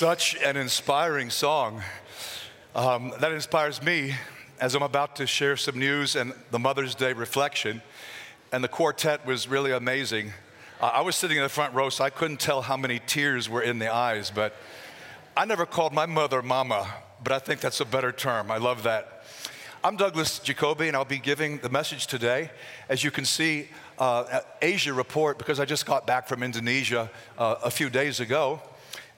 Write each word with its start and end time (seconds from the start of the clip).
Such 0.00 0.34
an 0.36 0.56
inspiring 0.56 1.28
song. 1.28 1.82
Um, 2.74 3.12
that 3.20 3.32
inspires 3.32 3.82
me 3.82 4.14
as 4.58 4.74
I'm 4.74 4.82
about 4.82 5.16
to 5.16 5.26
share 5.26 5.58
some 5.58 5.78
news 5.78 6.16
and 6.16 6.32
the 6.50 6.58
Mother's 6.58 6.94
Day 6.94 7.12
reflection. 7.12 7.82
And 8.50 8.64
the 8.64 8.68
quartet 8.68 9.26
was 9.26 9.46
really 9.46 9.72
amazing. 9.72 10.32
Uh, 10.80 10.86
I 10.86 11.02
was 11.02 11.16
sitting 11.16 11.36
in 11.36 11.42
the 11.42 11.50
front 11.50 11.74
row, 11.74 11.90
so 11.90 12.02
I 12.02 12.08
couldn't 12.08 12.40
tell 12.40 12.62
how 12.62 12.78
many 12.78 12.98
tears 13.06 13.50
were 13.50 13.60
in 13.60 13.78
the 13.78 13.92
eyes, 13.92 14.30
but 14.30 14.56
I 15.36 15.44
never 15.44 15.66
called 15.66 15.92
my 15.92 16.06
mother 16.06 16.40
mama, 16.40 16.88
but 17.22 17.34
I 17.34 17.38
think 17.38 17.60
that's 17.60 17.80
a 17.80 17.84
better 17.84 18.10
term. 18.10 18.50
I 18.50 18.56
love 18.56 18.84
that. 18.84 19.24
I'm 19.84 19.96
Douglas 19.96 20.38
Jacoby, 20.38 20.88
and 20.88 20.96
I'll 20.96 21.04
be 21.04 21.18
giving 21.18 21.58
the 21.58 21.68
message 21.68 22.06
today. 22.06 22.50
As 22.88 23.04
you 23.04 23.10
can 23.10 23.26
see, 23.26 23.68
uh, 23.98 24.40
Asia 24.62 24.94
report, 24.94 25.36
because 25.36 25.60
I 25.60 25.66
just 25.66 25.84
got 25.84 26.06
back 26.06 26.26
from 26.26 26.42
Indonesia 26.42 27.10
uh, 27.36 27.56
a 27.62 27.70
few 27.70 27.90
days 27.90 28.18
ago. 28.18 28.62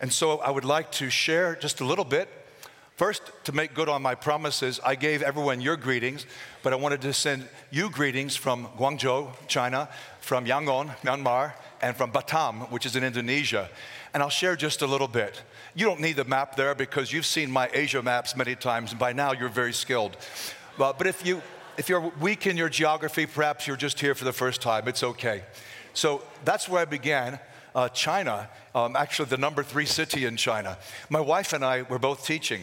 And 0.02 0.12
so 0.12 0.40
I 0.40 0.50
would 0.50 0.64
like 0.64 0.90
to 0.92 1.08
share 1.08 1.54
just 1.54 1.80
a 1.80 1.84
little 1.84 2.04
bit. 2.04 2.28
First, 2.96 3.22
to 3.44 3.52
make 3.52 3.72
good 3.72 3.88
on 3.88 4.02
my 4.02 4.16
promises, 4.16 4.80
I 4.84 4.96
gave 4.96 5.22
everyone 5.22 5.60
your 5.60 5.76
greetings, 5.76 6.26
but 6.64 6.72
I 6.72 6.76
wanted 6.76 7.00
to 7.02 7.12
send 7.12 7.48
you 7.70 7.88
greetings 7.88 8.34
from 8.34 8.66
Guangzhou, 8.76 9.30
China, 9.46 9.88
from 10.20 10.44
Yangon, 10.44 10.94
Myanmar, 10.98 11.54
and 11.80 11.96
from 11.96 12.10
Batam, 12.10 12.68
which 12.70 12.84
is 12.84 12.96
in 12.96 13.04
Indonesia. 13.04 13.70
And 14.12 14.24
I'll 14.24 14.28
share 14.28 14.56
just 14.56 14.82
a 14.82 14.86
little 14.86 15.08
bit. 15.08 15.40
You 15.74 15.86
don't 15.86 16.00
need 16.00 16.16
the 16.16 16.24
map 16.24 16.56
there 16.56 16.74
because 16.74 17.12
you've 17.12 17.24
seen 17.24 17.50
my 17.50 17.70
Asia 17.72 18.02
maps 18.02 18.36
many 18.36 18.56
times, 18.56 18.90
and 18.90 18.98
by 18.98 19.12
now 19.12 19.32
you're 19.32 19.48
very 19.48 19.72
skilled. 19.72 20.16
But, 20.76 20.98
but 20.98 21.06
if, 21.06 21.24
you, 21.24 21.40
if 21.78 21.88
you're 21.88 22.12
weak 22.20 22.48
in 22.48 22.56
your 22.56 22.68
geography, 22.68 23.24
perhaps 23.26 23.68
you're 23.68 23.76
just 23.76 24.00
here 24.00 24.16
for 24.16 24.24
the 24.24 24.32
first 24.32 24.60
time, 24.60 24.88
it's 24.88 25.04
okay. 25.04 25.44
So 25.94 26.22
that's 26.44 26.68
where 26.68 26.82
I 26.82 26.86
began 26.86 27.38
uh, 27.74 27.88
China, 27.88 28.48
um, 28.74 28.96
actually 28.96 29.28
the 29.28 29.36
number 29.36 29.62
three 29.62 29.86
city 29.86 30.24
in 30.24 30.36
China. 30.36 30.78
My 31.08 31.20
wife 31.20 31.52
and 31.52 31.64
I 31.64 31.82
were 31.82 31.98
both 31.98 32.26
teaching. 32.26 32.62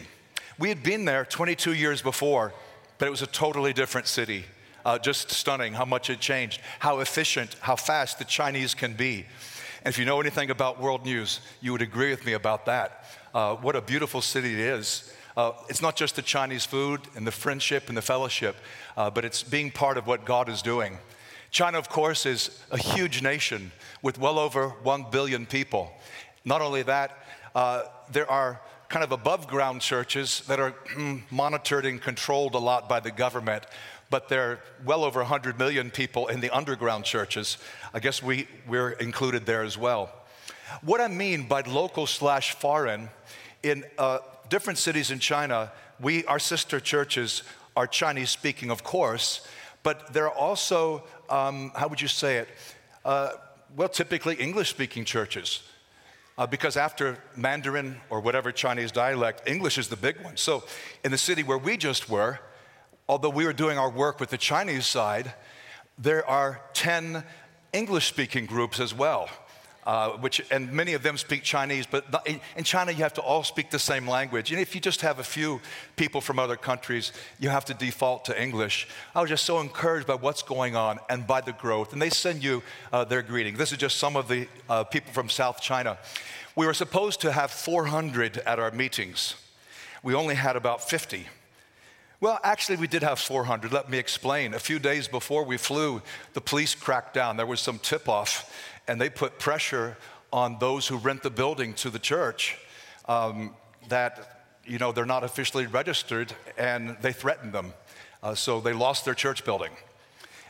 We 0.58 0.68
had 0.68 0.82
been 0.82 1.04
there 1.04 1.24
22 1.24 1.74
years 1.74 2.02
before, 2.02 2.52
but 2.98 3.06
it 3.06 3.10
was 3.10 3.22
a 3.22 3.26
totally 3.26 3.72
different 3.72 4.06
city. 4.06 4.44
Uh, 4.84 4.98
just 4.98 5.30
stunning 5.30 5.74
how 5.74 5.84
much 5.84 6.08
it 6.08 6.20
changed, 6.20 6.60
how 6.78 7.00
efficient, 7.00 7.54
how 7.60 7.76
fast 7.76 8.18
the 8.18 8.24
Chinese 8.24 8.74
can 8.74 8.94
be. 8.94 9.26
And 9.84 9.92
if 9.92 9.98
you 9.98 10.04
know 10.04 10.20
anything 10.20 10.50
about 10.50 10.80
world 10.80 11.04
news, 11.04 11.40
you 11.60 11.72
would 11.72 11.82
agree 11.82 12.10
with 12.10 12.24
me 12.24 12.34
about 12.34 12.66
that. 12.66 13.04
Uh, 13.34 13.56
what 13.56 13.76
a 13.76 13.80
beautiful 13.80 14.20
city 14.20 14.52
it 14.52 14.58
is. 14.58 15.12
Uh, 15.36 15.52
it's 15.68 15.80
not 15.80 15.96
just 15.96 16.16
the 16.16 16.22
Chinese 16.22 16.66
food 16.66 17.00
and 17.14 17.26
the 17.26 17.32
friendship 17.32 17.88
and 17.88 17.96
the 17.96 18.02
fellowship, 18.02 18.56
uh, 18.96 19.08
but 19.08 19.24
it's 19.24 19.42
being 19.42 19.70
part 19.70 19.96
of 19.96 20.06
what 20.06 20.24
God 20.24 20.48
is 20.48 20.60
doing. 20.60 20.98
China, 21.50 21.78
of 21.78 21.88
course, 21.88 22.26
is 22.26 22.60
a 22.70 22.78
huge 22.78 23.22
nation 23.22 23.72
with 24.02 24.18
well 24.18 24.38
over 24.38 24.68
1 24.68 25.06
billion 25.10 25.46
people. 25.46 25.92
Not 26.44 26.62
only 26.62 26.82
that, 26.84 27.26
uh, 27.54 27.84
there 28.12 28.30
are 28.30 28.60
kind 28.88 29.04
of 29.04 29.12
above 29.12 29.46
ground 29.46 29.80
churches 29.80 30.42
that 30.46 30.60
are 30.60 30.72
mm, 30.94 31.22
monitored 31.30 31.86
and 31.86 32.00
controlled 32.00 32.54
a 32.54 32.58
lot 32.58 32.88
by 32.88 33.00
the 33.00 33.10
government, 33.10 33.64
but 34.10 34.28
there 34.28 34.50
are 34.50 34.60
well 34.84 35.04
over 35.04 35.20
100 35.20 35.58
million 35.58 35.90
people 35.90 36.28
in 36.28 36.40
the 36.40 36.50
underground 36.50 37.04
churches. 37.04 37.58
I 37.94 38.00
guess 38.00 38.22
we, 38.22 38.48
we're 38.66 38.90
included 38.90 39.46
there 39.46 39.62
as 39.62 39.76
well. 39.76 40.10
What 40.82 41.00
I 41.00 41.08
mean 41.08 41.48
by 41.48 41.62
local 41.62 42.06
slash 42.06 42.54
foreign, 42.54 43.10
in 43.62 43.84
uh, 43.98 44.18
different 44.48 44.78
cities 44.78 45.10
in 45.10 45.18
China, 45.18 45.72
we, 46.00 46.24
our 46.26 46.38
sister 46.38 46.80
churches, 46.80 47.42
are 47.76 47.86
Chinese 47.86 48.30
speaking, 48.30 48.70
of 48.70 48.82
course, 48.82 49.46
but 49.82 50.12
there 50.12 50.26
are 50.26 50.34
also, 50.34 51.04
um, 51.30 51.72
how 51.74 51.88
would 51.88 52.00
you 52.00 52.08
say 52.08 52.38
it? 52.38 52.48
Uh, 53.04 53.30
well, 53.76 53.88
typically 53.88 54.34
English 54.34 54.70
speaking 54.70 55.04
churches. 55.04 55.62
Uh, 56.36 56.46
because 56.46 56.76
after 56.76 57.18
Mandarin 57.36 58.00
or 58.08 58.20
whatever 58.20 58.50
Chinese 58.50 58.90
dialect, 58.90 59.48
English 59.48 59.78
is 59.78 59.88
the 59.88 59.96
big 59.96 60.20
one. 60.22 60.36
So, 60.36 60.64
in 61.04 61.10
the 61.10 61.18
city 61.18 61.42
where 61.42 61.58
we 61.58 61.76
just 61.76 62.08
were, 62.08 62.38
although 63.08 63.28
we 63.28 63.44
were 63.44 63.52
doing 63.52 63.78
our 63.78 63.90
work 63.90 64.20
with 64.20 64.30
the 64.30 64.38
Chinese 64.38 64.86
side, 64.86 65.34
there 65.98 66.26
are 66.26 66.62
10 66.72 67.24
English 67.72 68.06
speaking 68.08 68.46
groups 68.46 68.80
as 68.80 68.94
well 68.94 69.28
uh, 69.86 70.10
which, 70.10 70.42
and 70.50 70.72
many 70.72 70.92
of 70.92 71.02
them 71.02 71.16
speak 71.16 71.42
Chinese, 71.42 71.86
but 71.86 72.04
in, 72.26 72.64
China 72.64 72.92
you 72.92 72.98
have 72.98 73.14
to 73.14 73.22
all 73.22 73.42
speak 73.42 73.70
the 73.70 73.78
same 73.78 74.06
language. 74.06 74.52
And 74.52 74.60
if 74.60 74.74
you 74.74 74.80
just 74.80 75.00
have 75.00 75.18
a 75.18 75.24
few 75.24 75.60
people 75.96 76.20
from 76.20 76.38
other 76.38 76.56
countries, 76.56 77.12
you 77.38 77.48
have 77.48 77.64
to 77.66 77.74
default 77.74 78.26
to 78.26 78.40
English. 78.40 78.88
I 79.14 79.20
was 79.20 79.30
just 79.30 79.44
so 79.44 79.60
encouraged 79.60 80.06
by 80.06 80.16
what's 80.16 80.42
going 80.42 80.76
on 80.76 80.98
and 81.08 81.26
by 81.26 81.40
the 81.40 81.52
growth. 81.52 81.92
And 81.92 82.00
they 82.00 82.10
send 82.10 82.44
you 82.44 82.62
uh, 82.92 83.04
their 83.04 83.22
greeting. 83.22 83.56
This 83.56 83.72
is 83.72 83.78
just 83.78 83.96
some 83.96 84.16
of 84.16 84.28
the 84.28 84.46
uh, 84.68 84.84
people 84.84 85.12
from 85.12 85.28
South 85.28 85.60
China. 85.60 85.98
We 86.54 86.66
were 86.66 86.74
supposed 86.74 87.20
to 87.22 87.32
have 87.32 87.50
400 87.50 88.38
at 88.38 88.58
our 88.58 88.70
meetings. 88.70 89.34
We 90.02 90.14
only 90.14 90.34
had 90.34 90.56
about 90.56 90.88
50. 90.88 91.26
Well, 92.20 92.38
actually, 92.42 92.76
we 92.76 92.86
did 92.86 93.02
have 93.02 93.18
400. 93.18 93.72
Let 93.72 93.88
me 93.88 93.96
explain. 93.96 94.52
A 94.52 94.58
few 94.58 94.78
days 94.78 95.08
before 95.08 95.42
we 95.42 95.56
flew, 95.56 96.02
the 96.34 96.42
police 96.42 96.74
cracked 96.74 97.14
down. 97.14 97.38
There 97.38 97.46
was 97.46 97.60
some 97.60 97.78
tip 97.78 98.10
off 98.10 98.54
and 98.90 99.00
they 99.00 99.08
put 99.08 99.38
pressure 99.38 99.96
on 100.32 100.58
those 100.58 100.88
who 100.88 100.96
rent 100.96 101.22
the 101.22 101.30
building 101.30 101.74
to 101.74 101.90
the 101.90 101.98
church 102.00 102.58
um, 103.06 103.54
that 103.88 104.46
you 104.66 104.78
know 104.78 104.90
they're 104.90 105.06
not 105.06 105.22
officially 105.22 105.66
registered 105.66 106.32
and 106.58 106.96
they 107.00 107.12
threatened 107.12 107.52
them. 107.52 107.72
Uh, 108.20 108.34
so 108.34 108.60
they 108.60 108.72
lost 108.72 109.04
their 109.04 109.14
church 109.14 109.44
building. 109.44 109.70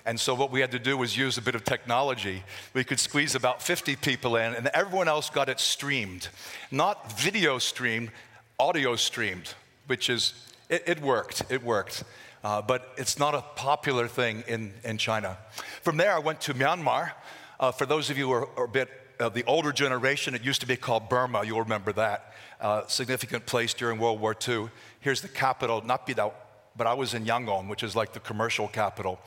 And 0.06 0.18
so 0.18 0.34
what 0.34 0.50
we 0.50 0.60
had 0.60 0.70
to 0.70 0.78
do 0.78 0.96
was 0.96 1.18
use 1.18 1.36
a 1.36 1.42
bit 1.42 1.54
of 1.54 1.64
technology. 1.64 2.42
We 2.72 2.82
could 2.82 2.98
squeeze 2.98 3.34
about 3.34 3.62
50 3.62 3.96
people 3.96 4.36
in 4.36 4.54
and 4.54 4.68
everyone 4.68 5.06
else 5.06 5.28
got 5.28 5.50
it 5.50 5.60
streamed. 5.60 6.28
Not 6.70 7.20
video 7.20 7.58
streamed 7.58 8.10
audio 8.58 8.96
streamed 8.96 9.52
which 9.86 10.08
is 10.08 10.32
it, 10.70 10.82
it 10.86 11.02
worked 11.02 11.42
it 11.50 11.62
worked. 11.62 12.04
Uh, 12.42 12.62
but 12.62 12.94
it's 12.96 13.18
not 13.18 13.34
a 13.34 13.42
popular 13.54 14.08
thing 14.08 14.44
in, 14.48 14.72
in 14.82 14.96
china. 14.96 15.36
From 15.82 15.98
there 15.98 16.14
i 16.14 16.18
went 16.18 16.40
to 16.40 16.54
myanmar 16.54 17.12
uh, 17.60 17.70
for 17.70 17.86
those 17.86 18.10
of 18.10 18.18
you 18.18 18.26
who 18.26 18.32
are, 18.32 18.48
are 18.58 18.64
a 18.64 18.68
bit 18.68 18.88
of 19.20 19.34
the 19.34 19.44
older 19.44 19.70
generation, 19.70 20.34
it 20.34 20.42
used 20.42 20.62
to 20.62 20.66
be 20.66 20.76
called 20.76 21.10
Burma. 21.10 21.44
You'll 21.44 21.60
remember 21.60 21.92
that. 21.92 22.32
Uh, 22.58 22.86
significant 22.86 23.44
place 23.46 23.74
during 23.74 23.98
World 23.98 24.18
War 24.18 24.34
II. 24.48 24.70
Here's 25.00 25.20
the 25.20 25.28
capital, 25.28 25.82
not 25.82 26.06
Bidao, 26.06 26.32
but 26.74 26.86
I 26.86 26.94
was 26.94 27.12
in 27.12 27.26
Yangon, 27.26 27.68
which 27.68 27.82
is 27.82 27.94
like 27.94 28.14
the 28.14 28.20
commercial 28.20 28.66
capital. 28.66 29.20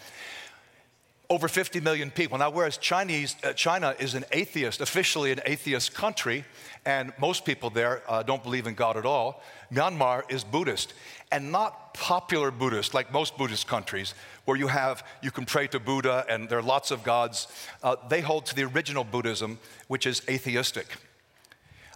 Over 1.29 1.47
50 1.47 1.79
million 1.79 2.11
people. 2.11 2.37
Now, 2.37 2.49
whereas 2.49 2.77
Chinese, 2.77 3.35
uh, 3.43 3.53
China 3.53 3.95
is 3.97 4.13
an 4.13 4.25
atheist, 4.31 4.81
officially 4.81 5.31
an 5.31 5.39
atheist 5.45 5.93
country, 5.93 6.43
and 6.85 7.13
most 7.17 7.45
people 7.45 7.69
there 7.69 8.03
uh, 8.07 8.23
don't 8.23 8.43
believe 8.43 8.67
in 8.67 8.73
God 8.75 8.97
at 8.97 9.05
all, 9.05 9.41
Myanmar 9.71 10.29
is 10.29 10.43
Buddhist. 10.43 10.93
And 11.31 11.51
not 11.51 11.93
popular 11.93 12.51
Buddhist, 12.51 12.93
like 12.93 13.11
most 13.11 13.37
Buddhist 13.37 13.67
countries, 13.67 14.13
where 14.45 14.57
you 14.57 14.67
have, 14.67 15.03
you 15.21 15.31
can 15.31 15.45
pray 15.45 15.67
to 15.67 15.79
Buddha 15.79 16.25
and 16.29 16.49
there 16.49 16.59
are 16.59 16.63
lots 16.63 16.91
of 16.91 17.03
gods. 17.03 17.47
Uh, 17.81 17.95
they 18.09 18.21
hold 18.21 18.45
to 18.47 18.55
the 18.55 18.63
original 18.63 19.03
Buddhism, 19.03 19.59
which 19.87 20.05
is 20.05 20.21
atheistic. 20.29 20.97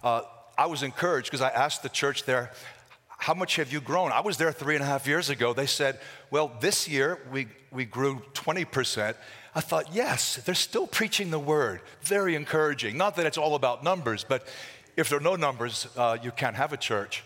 Uh, 0.02 0.22
I 0.56 0.66
was 0.66 0.82
encouraged 0.82 1.30
because 1.30 1.40
I 1.40 1.50
asked 1.50 1.84
the 1.84 1.88
church 1.88 2.24
there, 2.24 2.50
how 3.18 3.34
much 3.34 3.56
have 3.56 3.72
you 3.72 3.80
grown? 3.80 4.12
I 4.12 4.20
was 4.20 4.36
there 4.36 4.52
three 4.52 4.76
and 4.76 4.82
a 4.82 4.86
half 4.86 5.06
years 5.06 5.28
ago. 5.28 5.52
They 5.52 5.66
said, 5.66 5.98
well, 6.30 6.52
this 6.60 6.88
year 6.88 7.18
we, 7.32 7.48
we 7.72 7.84
grew 7.84 8.22
20%. 8.32 9.14
I 9.54 9.60
thought, 9.60 9.92
yes, 9.92 10.36
they're 10.36 10.54
still 10.54 10.86
preaching 10.86 11.30
the 11.30 11.38
word. 11.38 11.80
Very 12.02 12.36
encouraging. 12.36 12.96
Not 12.96 13.16
that 13.16 13.26
it's 13.26 13.36
all 13.36 13.56
about 13.56 13.82
numbers, 13.82 14.24
but 14.24 14.46
if 14.96 15.08
there 15.08 15.18
are 15.18 15.22
no 15.22 15.34
numbers, 15.34 15.88
uh, 15.96 16.16
you 16.22 16.30
can't 16.30 16.54
have 16.54 16.72
a 16.72 16.76
church. 16.76 17.24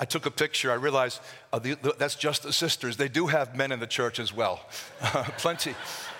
I 0.00 0.06
took 0.06 0.24
a 0.24 0.30
picture. 0.30 0.70
I 0.70 0.76
realized 0.76 1.20
uh, 1.52 1.58
the, 1.58 1.74
the, 1.74 1.94
that's 1.98 2.14
just 2.14 2.44
the 2.44 2.52
sisters. 2.52 2.96
They 2.96 3.08
do 3.08 3.26
have 3.26 3.54
men 3.54 3.70
in 3.70 3.80
the 3.80 3.86
church 3.86 4.18
as 4.18 4.32
well. 4.32 4.60
plenty, 5.36 5.74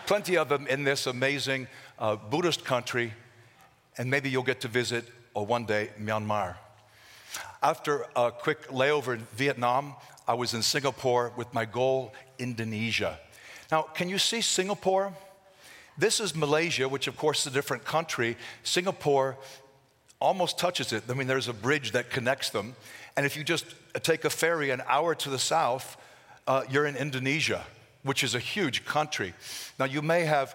plenty 0.06 0.36
of 0.36 0.50
them 0.50 0.66
in 0.66 0.84
this 0.84 1.06
amazing 1.06 1.66
uh, 1.98 2.16
Buddhist 2.16 2.62
country. 2.62 3.14
And 3.96 4.10
maybe 4.10 4.28
you'll 4.28 4.42
get 4.42 4.60
to 4.62 4.68
visit 4.68 5.06
or 5.32 5.42
uh, 5.42 5.46
one 5.46 5.64
day 5.64 5.90
Myanmar. 5.98 6.56
After 7.62 8.06
a 8.14 8.30
quick 8.30 8.68
layover 8.68 9.14
in 9.14 9.26
Vietnam, 9.34 9.94
I 10.26 10.34
was 10.34 10.54
in 10.54 10.62
Singapore 10.62 11.32
with 11.36 11.52
my 11.54 11.64
goal, 11.64 12.12
Indonesia. 12.38 13.18
Now, 13.70 13.82
can 13.82 14.08
you 14.08 14.18
see 14.18 14.40
Singapore? 14.40 15.12
This 15.96 16.20
is 16.20 16.34
Malaysia, 16.34 16.88
which 16.88 17.08
of 17.08 17.16
course 17.16 17.40
is 17.40 17.46
a 17.48 17.50
different 17.50 17.84
country. 17.84 18.36
Singapore 18.62 19.36
almost 20.20 20.58
touches 20.58 20.92
it. 20.92 21.04
I 21.08 21.14
mean, 21.14 21.26
there's 21.26 21.48
a 21.48 21.52
bridge 21.52 21.92
that 21.92 22.10
connects 22.10 22.50
them. 22.50 22.76
And 23.16 23.26
if 23.26 23.36
you 23.36 23.44
just 23.44 23.66
take 24.02 24.24
a 24.24 24.30
ferry 24.30 24.70
an 24.70 24.82
hour 24.86 25.14
to 25.16 25.30
the 25.30 25.38
south, 25.38 25.96
uh, 26.46 26.62
you're 26.70 26.86
in 26.86 26.96
Indonesia, 26.96 27.64
which 28.04 28.22
is 28.22 28.34
a 28.34 28.38
huge 28.38 28.84
country. 28.84 29.34
Now, 29.78 29.86
you 29.86 30.02
may 30.02 30.24
have 30.24 30.54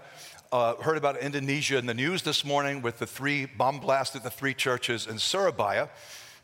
uh, 0.52 0.76
heard 0.76 0.98
about 0.98 1.18
Indonesia 1.18 1.78
in 1.78 1.88
the 1.88 1.94
news 1.94 2.22
this 2.22 2.46
morning 2.46 2.82
with 2.82 3.00
the 3.00 3.08
three 3.08 3.46
bomb 3.46 3.80
blasts 3.80 4.16
at 4.16 4.24
the 4.24 4.30
three 4.30 4.54
churches 4.54 5.08
in 5.08 5.18
Surabaya. 5.18 5.90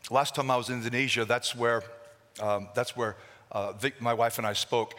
Last 0.08 0.34
time 0.34 0.50
I 0.50 0.56
was 0.56 0.70
in 0.70 0.76
Indonesia, 0.76 1.24
that's 1.24 1.54
where, 1.54 1.82
um, 2.40 2.68
that's 2.74 2.96
where 2.96 3.16
uh, 3.52 3.72
Vic, 3.72 4.00
my 4.00 4.14
wife 4.14 4.38
and 4.38 4.46
I 4.46 4.54
spoke. 4.54 4.94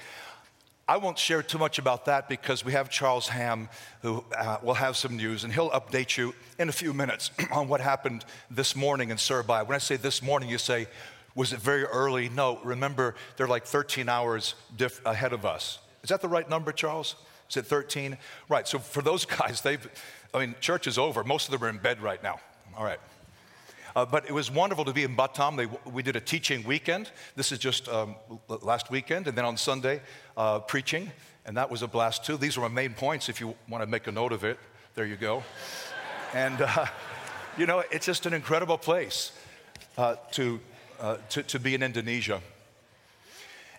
I 0.88 0.98
won't 0.98 1.18
share 1.18 1.42
too 1.42 1.57
much 1.57 1.80
about 1.80 2.06
that 2.06 2.27
because 2.27 2.65
we 2.65 2.74
have 2.74 2.89
Charles 2.89 3.30
Ham 3.30 3.69
who 4.01 4.25
uh, 4.38 4.57
will 4.62 4.74
have 4.74 4.98
some 4.98 5.15
news 5.15 5.44
and 5.44 5.53
he'll 5.53 5.69
update 5.69 6.18
you 6.18 6.33
in 6.59 6.68
a 6.69 6.74
few 6.74 6.94
minutes 6.94 7.31
on 7.51 7.68
what 7.68 7.80
happened 7.80 8.25
this 8.50 8.75
morning 8.75 9.09
in 9.09 9.18
Surabaya. 9.18 9.63
When 9.63 9.75
I 9.75 9.80
say 9.80 9.95
this 9.95 10.21
morning, 10.21 10.50
you 10.50 10.57
say, 10.57 10.88
was 11.33 11.53
it 11.53 11.59
very 11.59 11.86
early? 11.86 12.27
No, 12.30 12.59
remember, 12.63 13.15
they're 13.38 13.48
like 13.48 13.65
13 13.65 14.09
hours 14.09 14.56
diff- 14.75 15.06
ahead 15.06 15.31
of 15.33 15.45
us. 15.45 15.80
Is 16.03 16.09
that 16.09 16.21
the 16.21 16.27
right 16.27 16.50
number, 16.50 16.71
Charles? 16.74 17.15
Is 17.50 17.57
it 17.57 17.65
13? 17.65 18.18
Right, 18.50 18.68
so 18.68 18.80
for 18.80 19.01
those 19.01 19.24
guys, 19.39 19.62
they've, 19.62 19.88
I 20.33 20.39
mean, 20.39 20.56
church 20.59 20.88
is 20.88 20.98
over. 20.98 21.24
Most 21.24 21.48
of 21.48 21.51
them 21.53 21.63
are 21.63 21.69
in 21.69 21.77
bed 21.77 22.01
right 22.01 22.21
now. 22.21 22.39
All 22.75 22.83
right. 22.83 23.00
Uh, 23.95 24.05
but 24.05 24.25
it 24.25 24.31
was 24.31 24.49
wonderful 24.49 24.85
to 24.85 24.93
be 24.93 25.03
in 25.03 25.15
Batam. 25.15 25.57
They, 25.57 25.67
we 25.89 26.03
did 26.03 26.15
a 26.15 26.21
teaching 26.21 26.63
weekend. 26.63 27.11
This 27.35 27.51
is 27.51 27.59
just 27.59 27.89
um, 27.89 28.15
last 28.47 28.89
weekend. 28.89 29.27
And 29.27 29.38
then 29.38 29.45
on 29.45 29.57
Sunday, 29.57 30.01
uh, 30.38 30.59
preaching. 30.59 31.11
And 31.45 31.57
that 31.57 31.69
was 31.69 31.81
a 31.81 31.88
blast 31.88 32.23
too. 32.25 32.38
These 32.38 32.57
are 32.57 32.61
my 32.61 32.67
main 32.67 32.93
points 32.93 33.27
if 33.29 33.41
you 33.41 33.55
want 33.67 33.81
to 33.81 33.88
make 33.88 34.07
a 34.07 34.11
note 34.11 34.31
of 34.31 34.43
it. 34.43 34.57
There 34.95 35.05
you 35.05 35.17
go. 35.17 35.43
and, 36.33 36.61
uh, 36.61 36.85
you 37.57 37.65
know, 37.65 37.83
it's 37.91 38.05
just 38.05 38.25
an 38.25 38.33
incredible 38.33 38.77
place 38.77 39.31
uh, 39.97 40.15
to, 40.31 40.59
uh, 40.99 41.17
to, 41.29 41.43
to 41.43 41.59
be 41.59 41.75
in 41.75 41.83
Indonesia. 41.83 42.41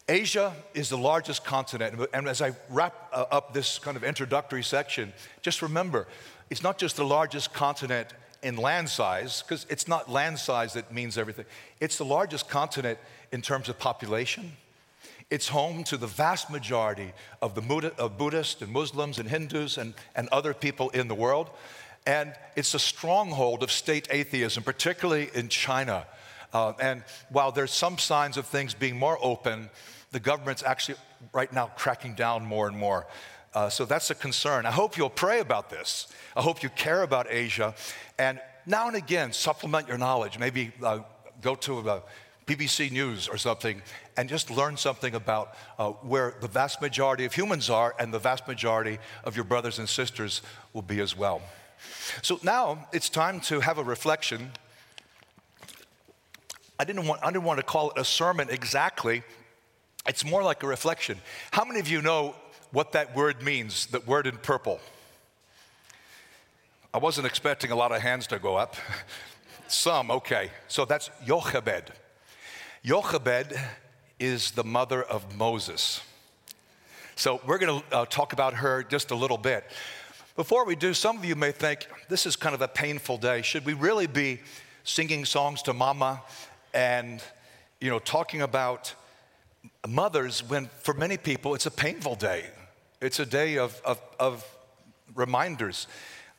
Asia 0.08 0.52
is 0.74 0.88
the 0.88 0.98
largest 0.98 1.44
continent. 1.44 2.08
And 2.12 2.28
as 2.28 2.42
I 2.42 2.52
wrap 2.68 3.08
uh, 3.12 3.24
up 3.30 3.54
this 3.54 3.78
kind 3.78 3.96
of 3.96 4.04
introductory 4.04 4.62
section, 4.62 5.12
just 5.40 5.62
remember 5.62 6.06
it's 6.50 6.62
not 6.62 6.76
just 6.76 6.96
the 6.96 7.04
largest 7.04 7.54
continent 7.54 8.08
in 8.42 8.56
land 8.56 8.88
size, 8.88 9.42
because 9.42 9.66
it's 9.70 9.86
not 9.86 10.10
land 10.10 10.38
size 10.38 10.72
that 10.74 10.92
means 10.92 11.16
everything. 11.16 11.44
It's 11.80 11.98
the 11.98 12.04
largest 12.04 12.48
continent 12.48 12.98
in 13.30 13.42
terms 13.42 13.68
of 13.68 13.78
population. 13.78 14.52
It's 15.30 15.48
home 15.48 15.84
to 15.84 15.96
the 15.96 16.06
vast 16.06 16.50
majority 16.50 17.12
of 17.40 17.54
the 17.54 17.92
of 17.98 18.18
Buddhists 18.18 18.60
and 18.60 18.70
Muslims 18.70 19.18
and 19.18 19.28
Hindus 19.28 19.78
and, 19.78 19.94
and 20.14 20.28
other 20.30 20.52
people 20.52 20.90
in 20.90 21.08
the 21.08 21.14
world. 21.14 21.50
And 22.06 22.34
it's 22.56 22.74
a 22.74 22.78
stronghold 22.78 23.62
of 23.62 23.70
state 23.70 24.08
atheism, 24.10 24.62
particularly 24.62 25.30
in 25.34 25.48
China. 25.48 26.06
Uh, 26.52 26.74
and 26.80 27.02
while 27.30 27.52
there's 27.52 27.70
some 27.70 27.96
signs 27.96 28.36
of 28.36 28.46
things 28.46 28.74
being 28.74 28.98
more 28.98 29.18
open, 29.22 29.70
the 30.10 30.20
government's 30.20 30.62
actually 30.62 30.98
right 31.32 31.52
now 31.52 31.70
cracking 31.76 32.14
down 32.14 32.44
more 32.44 32.68
and 32.68 32.76
more. 32.76 33.06
Uh, 33.54 33.68
so 33.68 33.84
that's 33.84 34.10
a 34.10 34.14
concern. 34.14 34.64
I 34.64 34.70
hope 34.70 34.96
you'll 34.96 35.10
pray 35.10 35.40
about 35.40 35.68
this. 35.68 36.08
I 36.34 36.42
hope 36.42 36.62
you 36.62 36.70
care 36.70 37.02
about 37.02 37.26
Asia. 37.28 37.74
And 38.18 38.40
now 38.66 38.86
and 38.86 38.96
again, 38.96 39.32
supplement 39.32 39.88
your 39.88 39.98
knowledge. 39.98 40.38
Maybe 40.38 40.72
uh, 40.82 41.00
go 41.42 41.54
to 41.56 41.80
a 41.80 42.02
BBC 42.46 42.90
News 42.90 43.28
or 43.28 43.36
something 43.36 43.82
and 44.16 44.28
just 44.28 44.50
learn 44.50 44.76
something 44.76 45.14
about 45.14 45.54
uh, 45.78 45.90
where 45.90 46.34
the 46.40 46.48
vast 46.48 46.80
majority 46.80 47.24
of 47.24 47.34
humans 47.34 47.70
are 47.70 47.94
and 47.98 48.12
the 48.12 48.18
vast 48.18 48.48
majority 48.48 48.98
of 49.24 49.36
your 49.36 49.44
brothers 49.44 49.78
and 49.78 49.88
sisters 49.88 50.42
will 50.72 50.82
be 50.82 51.00
as 51.00 51.16
well. 51.16 51.42
So 52.22 52.38
now 52.42 52.88
it's 52.92 53.08
time 53.08 53.40
to 53.42 53.60
have 53.60 53.78
a 53.78 53.84
reflection. 53.84 54.52
I 56.78 56.84
didn't 56.84 57.06
want, 57.06 57.22
I 57.22 57.30
didn't 57.30 57.44
want 57.44 57.58
to 57.58 57.64
call 57.64 57.90
it 57.90 57.98
a 57.98 58.04
sermon 58.04 58.48
exactly. 58.50 59.22
It's 60.06 60.24
more 60.24 60.42
like 60.42 60.62
a 60.62 60.66
reflection. 60.66 61.18
How 61.52 61.64
many 61.64 61.80
of 61.80 61.88
you 61.88 62.02
know 62.02 62.34
what 62.72 62.92
that 62.92 63.14
word 63.14 63.42
means, 63.42 63.86
that 63.86 64.06
word 64.06 64.26
in 64.26 64.38
purple. 64.38 64.80
I 66.94 66.98
wasn't 66.98 67.26
expecting 67.26 67.70
a 67.70 67.76
lot 67.76 67.92
of 67.92 68.02
hands 68.02 68.26
to 68.28 68.38
go 68.38 68.56
up. 68.56 68.76
Some, 69.68 70.10
okay. 70.10 70.50
So 70.68 70.84
that's 70.84 71.10
Jochebed. 71.26 71.92
Jochebed 72.84 73.58
is 74.18 74.50
the 74.50 74.64
mother 74.64 75.02
of 75.02 75.36
Moses. 75.36 76.00
So 77.16 77.40
we're 77.46 77.58
going 77.58 77.80
to 77.80 77.96
uh, 77.96 78.04
talk 78.06 78.32
about 78.32 78.54
her 78.54 78.82
just 78.82 79.10
a 79.10 79.14
little 79.14 79.38
bit. 79.38 79.64
Before 80.34 80.64
we 80.64 80.76
do, 80.76 80.94
some 80.94 81.18
of 81.18 81.24
you 81.24 81.36
may 81.36 81.52
think 81.52 81.86
this 82.08 82.26
is 82.26 82.36
kind 82.36 82.54
of 82.54 82.62
a 82.62 82.68
painful 82.68 83.18
day. 83.18 83.42
Should 83.42 83.66
we 83.66 83.74
really 83.74 84.06
be 84.06 84.40
singing 84.84 85.24
songs 85.24 85.62
to 85.62 85.72
mama 85.72 86.22
and, 86.72 87.22
you 87.80 87.90
know, 87.90 87.98
talking 87.98 88.42
about 88.42 88.94
mothers 89.86 90.42
when 90.48 90.70
for 90.80 90.94
many 90.94 91.16
people 91.16 91.54
it's 91.54 91.66
a 91.66 91.70
painful 91.70 92.14
day? 92.14 92.46
It's 93.02 93.18
a 93.18 93.26
day 93.26 93.58
of, 93.58 93.82
of, 93.84 94.00
of 94.20 94.46
reminders. 95.14 95.88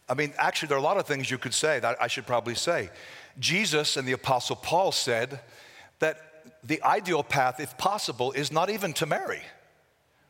I 0.08 0.14
mean, 0.14 0.34
actually, 0.38 0.70
there 0.70 0.78
are 0.78 0.80
a 0.80 0.84
lot 0.84 0.98
of 0.98 1.06
things 1.06 1.30
you 1.30 1.38
could 1.38 1.54
say 1.54 1.80
that 1.82 2.02
I 2.02 2.08
should 2.08 2.26
probably 2.26 2.56
say. 2.56 2.90
Jesus 3.38 3.98
and 3.98 4.08
the 4.08 4.14
Apostle 4.14 4.56
Paul 4.56 4.94
said 4.94 5.42
that 6.00 6.46
the 6.64 6.82
ideal 6.84 7.22
path, 7.22 7.60
if 7.60 7.78
possible, 7.78 8.32
is 8.32 8.50
not 8.50 8.70
even 8.70 8.94
to 8.94 9.06
marry, 9.06 9.42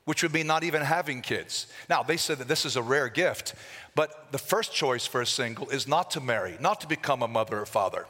which 0.05 0.23
would 0.23 0.33
be 0.33 0.41
not 0.41 0.63
even 0.63 0.81
having 0.81 1.21
kids. 1.21 1.67
Now, 1.87 2.01
they 2.01 2.17
said 2.17 2.39
that 2.39 2.47
this 2.47 2.65
is 2.65 2.75
a 2.75 2.81
rare 2.81 3.09
gift, 3.09 3.53
but 3.93 4.31
the 4.31 4.39
first 4.39 4.73
choice 4.73 5.05
for 5.05 5.21
a 5.21 5.27
single 5.27 5.69
is 5.69 5.87
not 5.87 6.09
to 6.11 6.19
marry, 6.19 6.57
not 6.59 6.81
to 6.81 6.87
become 6.87 7.21
a 7.21 7.27
mother 7.27 7.59
or 7.61 7.65
father. 7.67 8.07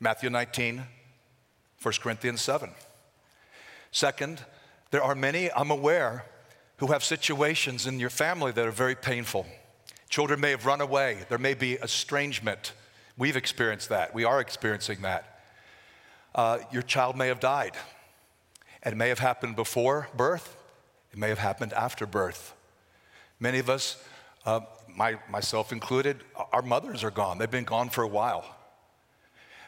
Matthew 0.00 0.28
19, 0.28 0.82
1 1.82 1.94
Corinthians 2.02 2.42
7. 2.42 2.70
Second, 3.90 4.44
there 4.90 5.02
are 5.02 5.14
many, 5.14 5.50
I'm 5.52 5.70
aware, 5.70 6.26
who 6.78 6.88
have 6.88 7.04
situations 7.04 7.86
in 7.86 8.00
your 8.00 8.10
family 8.10 8.52
that 8.52 8.66
are 8.66 8.72
very 8.72 8.94
painful. 8.94 9.46
Children 10.08 10.40
may 10.40 10.50
have 10.50 10.64
run 10.64 10.80
away, 10.80 11.18
there 11.28 11.38
may 11.38 11.54
be 11.54 11.74
estrangement. 11.74 12.72
We've 13.16 13.36
experienced 13.36 13.88
that, 13.90 14.14
we 14.14 14.24
are 14.24 14.40
experiencing 14.40 15.02
that. 15.02 15.40
Uh, 16.34 16.58
your 16.72 16.82
child 16.82 17.16
may 17.16 17.28
have 17.28 17.40
died, 17.40 17.72
and 18.82 18.92
it 18.92 18.96
may 18.96 19.08
have 19.08 19.18
happened 19.18 19.56
before 19.56 20.08
birth, 20.16 20.56
it 21.12 21.18
may 21.18 21.28
have 21.28 21.38
happened 21.38 21.72
after 21.72 22.06
birth. 22.06 22.54
Many 23.40 23.58
of 23.58 23.68
us, 23.68 24.02
uh, 24.46 24.60
my, 24.88 25.18
myself 25.28 25.72
included, 25.72 26.22
our 26.52 26.62
mothers 26.62 27.04
are 27.04 27.10
gone. 27.10 27.38
They've 27.38 27.50
been 27.50 27.64
gone 27.64 27.88
for 27.88 28.02
a 28.02 28.08
while. 28.08 28.44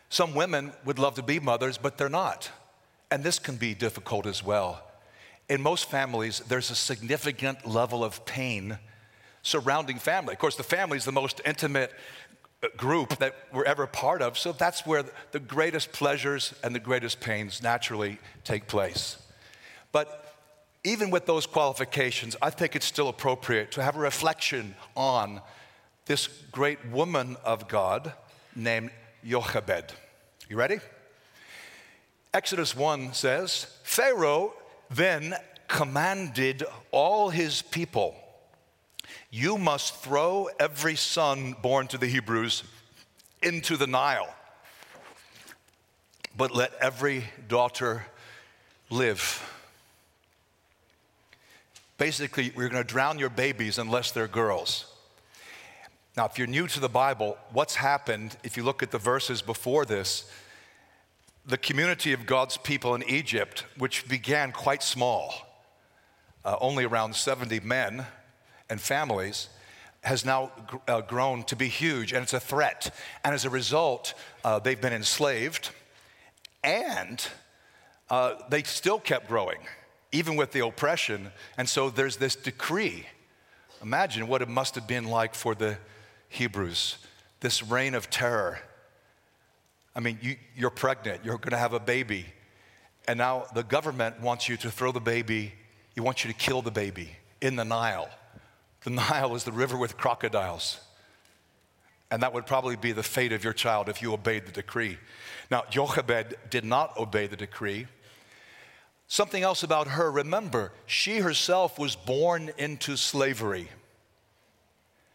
Some 0.09 0.35
women 0.35 0.73
would 0.85 0.99
love 0.99 1.15
to 1.15 1.23
be 1.23 1.39
mothers, 1.39 1.79
but 1.79 1.99
they're 1.99 2.09
not. 2.09 2.51
And 3.13 3.23
this 3.23 3.39
can 3.39 3.57
be 3.57 3.75
difficult 3.75 4.27
as 4.27 4.45
well 4.45 4.90
in 5.51 5.61
most 5.61 5.91
families, 5.91 6.39
there's 6.49 6.71
a 6.71 6.77
significant 6.77 7.67
level 7.67 8.05
of 8.05 8.25
pain 8.25 8.79
surrounding 9.43 9.99
family. 9.99 10.33
Of 10.33 10.39
course, 10.39 10.57
the 10.57 10.63
family 10.63 10.97
is 10.97 11.05
the 11.05 11.13
most 11.13 11.41
intimate 11.45 11.93
uh, 12.63 12.69
group 12.77 13.19
that 13.19 13.35
we're 13.53 13.65
ever 13.65 13.89
part 13.89 14.23
of, 14.23 14.39
so 14.39 14.53
that's 14.53 14.87
where 14.87 15.05
the 15.33 15.41
greatest 15.41 15.91
pleasures 15.93 16.55
and 16.63 16.73
the 16.73 16.81
greatest 16.81 17.21
pains 17.21 17.63
naturally 17.63 18.19
take 18.45 18.69
place. 18.69 19.19
But 19.91 20.37
even 20.85 21.11
with 21.11 21.27
those 21.27 21.47
qualifications, 21.47 22.37
I 22.41 22.51
think 22.51 22.77
it's 22.77 22.87
still 22.87 23.09
appropriate 23.09 23.73
to 23.73 23.83
have 23.83 23.97
a 23.97 24.01
reflection 24.01 24.77
on 24.95 25.41
this 26.07 26.29
great 26.53 26.87
woman 26.91 27.37
of 27.45 27.67
God 27.67 28.13
named 28.55 28.91
Jochebed. 29.27 29.95
You 30.49 30.57
ready? 30.57 30.79
Exodus 32.33 32.77
1 32.77 33.15
says, 33.15 33.67
Pharaoh 33.83 34.55
then 34.91 35.35
commanded 35.69 36.65
all 36.91 37.31
his 37.31 37.63
people, 37.63 38.15
You 39.31 39.57
must 39.57 39.95
throw 39.97 40.49
every 40.59 40.97
son 40.97 41.55
born 41.63 41.87
to 41.89 41.99
the 41.99 42.09
Hebrews 42.09 42.65
into 43.43 43.77
the 43.77 43.87
Nile, 43.87 44.35
but 46.37 46.55
let 46.55 46.73
every 46.81 47.25
daughter 47.49 48.05
live. 48.91 49.47
Basically, 51.97 52.53
we're 52.57 52.69
going 52.69 52.83
to 52.83 52.89
drown 52.89 53.19
your 53.19 53.31
babies 53.31 53.79
unless 53.79 54.11
they're 54.11 54.27
girls. 54.27 54.87
Now, 56.17 56.27
if 56.27 56.39
you're 56.39 56.47
new 56.47 56.67
to 56.67 56.81
the 56.81 56.89
Bible, 56.89 57.39
what's 57.53 57.77
happened, 57.77 58.37
if 58.43 58.57
you 58.57 58.63
look 58.63 58.83
at 58.83 58.91
the 58.91 58.99
verses 58.99 59.43
before 59.43 59.85
this, 59.85 60.31
the 61.51 61.59
community 61.59 62.13
of 62.13 62.27
God's 62.27 62.57
people 62.57 62.95
in 62.95 63.03
Egypt, 63.09 63.65
which 63.77 64.09
began 64.09 64.53
quite 64.53 64.85
small, 64.85 65.35
uh, 66.45 66.57
only 66.61 66.85
around 66.85 67.17
70 67.17 67.59
men 67.61 68.07
and 68.69 68.81
families, 68.81 69.49
has 70.03 70.25
now 70.25 70.53
gr- 70.69 70.77
uh, 70.87 71.01
grown 71.01 71.43
to 71.45 71.57
be 71.57 71.67
huge 71.69 72.13
and 72.13 72.23
it's 72.23 72.33
a 72.33 72.41
threat. 72.41 72.95
And 73.25 73.35
as 73.35 73.45
a 73.45 73.51
result, 73.51 74.15
uh, 74.45 74.61
they've 74.61 74.81
been 74.81 74.93
enslaved 74.93 75.71
and 76.63 77.27
uh, 78.09 78.35
they 78.49 78.63
still 78.63 79.01
kept 79.01 79.27
growing, 79.27 79.59
even 80.13 80.37
with 80.37 80.53
the 80.53 80.65
oppression. 80.65 81.33
And 81.59 81.69
so 81.69 81.91
there's 81.91 82.17
this 82.17 82.37
decree. 82.37 83.07
Imagine 83.83 84.29
what 84.29 84.41
it 84.41 84.49
must 84.49 84.77
have 84.77 84.87
been 84.87 85.05
like 85.05 85.35
for 85.35 85.57
the 85.57 85.79
Hebrews 86.29 86.99
this 87.41 87.63
reign 87.63 87.95
of 87.95 88.11
terror 88.11 88.61
I 89.95 90.01
mean, 90.01 90.19
you, 90.23 90.37
you're 90.57 90.71
pregnant, 90.71 91.25
you're 91.25 91.39
gonna 91.39 91.59
have 91.59 91.73
a 91.73 91.81
baby, 91.81 92.27
and 93.09 93.19
now 93.19 93.47
the 93.55 93.63
government 93.63 94.21
wants 94.21 94.49
you 94.49 94.57
to 94.59 94.71
throw 94.71 94.93
the 94.93 95.01
baby, 95.01 95.53
he 95.95 96.01
wants 96.01 96.25
you 96.25 96.33
to 96.33 96.37
kill 96.37 96.63
the 96.63 96.71
baby 96.71 97.11
in 97.41 97.57
the 97.57 97.65
Nile. 97.65 98.09
The 98.83 98.91
Nile 98.91 99.35
is 99.35 99.45
the 99.45 99.53
river 99.53 99.77
with 99.77 99.97
crocodiles. 99.97 100.81
And 102.11 102.23
that 102.23 102.35
would 102.35 102.47
probably 102.47 102.77
be 102.77 102.93
the 102.93 103.03
fate 103.03 103.33
of 103.33 103.45
your 103.45 103.53
child 103.53 103.89
if 103.89 104.03
you 104.03 104.13
obeyed 104.13 104.47
the 104.47 104.53
decree. 104.53 104.99
Now, 105.51 105.65
Jochebed 105.71 106.35
did 106.51 106.65
not 106.65 106.97
obey 106.97 107.29
the 107.29 107.37
decree. 107.37 107.87
Something 109.07 109.43
else 109.43 109.63
about 109.63 109.89
her, 109.89 110.11
remember, 110.11 110.73
she 110.87 111.19
herself 111.19 111.79
was 111.79 111.95
born 111.97 112.51
into 112.59 112.97
slavery. 112.97 113.69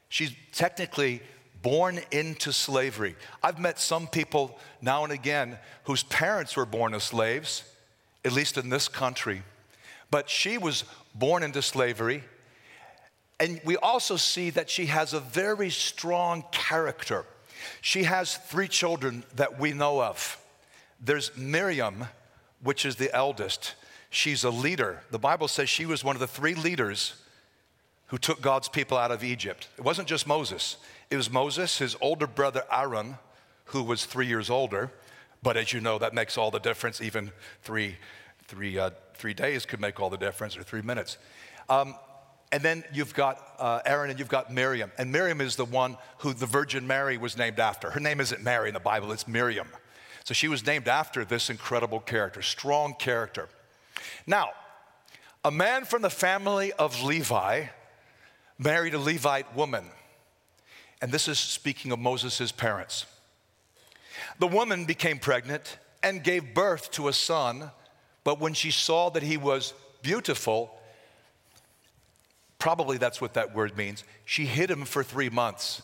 She's 0.10 0.34
technically 0.54 1.22
born 1.66 2.00
into 2.12 2.54
slavery. 2.54 3.16
I've 3.42 3.58
met 3.58 3.80
some 3.80 4.06
people 4.06 4.60
now 4.84 5.04
and 5.04 5.12
again 5.12 5.58
whose 5.86 6.04
parents 6.04 6.56
were 6.56 6.66
born 6.68 6.94
as 6.94 7.06
slaves, 7.06 7.64
at 8.24 8.34
least 8.34 8.60
in 8.60 8.70
this 8.70 8.88
country. 8.88 9.42
But 10.12 10.30
she 10.30 10.60
was 10.60 10.84
born 11.16 11.42
into 11.42 11.64
slavery. 11.64 12.24
And 13.40 13.60
we 13.66 13.78
also 13.78 14.16
see 14.16 14.52
that 14.52 14.70
she 14.70 14.86
has 14.86 15.14
a 15.14 15.20
very 15.20 15.72
strong 15.72 16.44
character. 16.52 17.26
She 17.82 18.04
has 18.04 18.38
three 18.38 18.68
children 18.68 19.24
that 19.36 19.60
we 19.60 19.74
know 19.74 20.04
of. 20.04 20.40
There's 21.02 21.36
Miriam, 21.36 22.06
which 22.62 22.86
is 22.86 22.98
the 22.98 23.12
eldest. 23.12 23.74
She's 24.12 24.44
a 24.44 24.52
leader. 24.52 25.02
The 25.10 25.18
Bible 25.18 25.48
says 25.48 25.68
she 25.68 25.88
was 25.88 26.04
one 26.04 26.16
of 26.16 26.20
the 26.20 26.28
three 26.28 26.54
leaders 26.54 27.16
who 28.10 28.20
took 28.20 28.40
God's 28.40 28.70
people 28.70 29.00
out 29.00 29.10
of 29.10 29.24
Egypt. 29.24 29.68
It 29.80 29.84
wasn't 29.84 30.08
just 30.08 30.28
Moses, 30.28 30.78
it 31.16 31.18
was 31.18 31.32
Moses, 31.32 31.78
his 31.78 31.96
older 32.02 32.28
brother 32.28 32.64
Aaron, 32.70 33.18
who 33.66 33.84
was 33.84 34.04
three 34.06 34.28
years 34.28 34.50
older. 34.50 34.92
But 35.42 35.56
as 35.56 35.72
you 35.72 35.80
know, 35.80 35.98
that 35.98 36.14
makes 36.14 36.38
all 36.38 36.52
the 36.52 36.60
difference. 36.60 37.02
Even 37.02 37.32
three, 37.64 37.96
three, 38.48 38.78
uh, 38.78 38.90
three 39.14 39.34
days 39.34 39.66
could 39.66 39.80
make 39.80 40.00
all 40.02 40.10
the 40.10 40.18
difference, 40.18 40.58
or 40.58 40.64
three 40.64 40.82
minutes. 40.82 41.18
Um, 41.70 41.96
and 42.52 42.62
then 42.62 42.84
you've 42.94 43.14
got 43.14 43.42
uh, 43.60 43.80
Aaron 43.86 44.10
and 44.10 44.20
you've 44.20 44.28
got 44.28 44.52
Miriam. 44.52 44.92
And 44.98 45.10
Miriam 45.10 45.40
is 45.40 45.56
the 45.56 45.66
one 45.66 45.98
who 46.20 46.34
the 46.34 46.46
Virgin 46.46 46.86
Mary 46.86 47.18
was 47.18 47.38
named 47.38 47.60
after. 47.60 47.92
Her 47.92 48.02
name 48.02 48.20
isn't 48.20 48.44
Mary 48.44 48.68
in 48.68 48.74
the 48.74 48.80
Bible, 48.82 49.14
it's 49.14 49.28
Miriam. 49.28 49.68
So 50.26 50.34
she 50.34 50.50
was 50.50 50.66
named 50.66 50.90
after 50.90 51.24
this 51.24 51.50
incredible 51.50 52.02
character, 52.02 52.42
strong 52.42 52.94
character. 52.94 53.48
Now, 54.28 54.50
a 55.46 55.52
man 55.52 55.86
from 55.86 56.02
the 56.02 56.10
family 56.10 56.74
of 56.74 57.04
Levi 57.04 57.68
married 58.58 58.94
a 58.94 59.00
Levite 59.00 59.56
woman. 59.56 59.86
And 61.02 61.12
this 61.12 61.28
is 61.28 61.40
speaking 61.40 61.92
of 61.92 62.00
Moses' 62.00 62.52
parents. 62.52 63.06
The 64.40 64.48
woman 64.48 64.86
became 64.86 65.20
pregnant 65.20 65.78
and 66.04 66.24
gave 66.24 66.54
birth 66.54 66.92
to 66.92 67.08
a 67.08 67.14
son, 67.14 67.72
but 68.24 68.40
when 68.40 68.54
she 68.54 68.72
saw 68.72 69.10
that 69.10 69.24
he 69.24 69.38
was 69.38 69.74
beautiful, 70.02 70.72
probably 72.60 72.98
that's 72.98 73.20
what 73.20 73.34
that 73.34 73.56
word 73.56 73.78
means, 73.78 74.04
she 74.24 74.46
hid 74.46 74.70
him 74.70 74.86
for 74.86 75.04
three 75.04 75.30
months. 75.30 75.82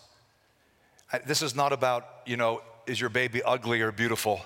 This 1.25 1.41
is 1.41 1.55
not 1.55 1.73
about, 1.73 2.05
you 2.25 2.37
know, 2.37 2.61
is 2.87 2.99
your 2.99 3.09
baby 3.09 3.43
ugly 3.43 3.81
or 3.81 3.91
beautiful? 3.91 4.41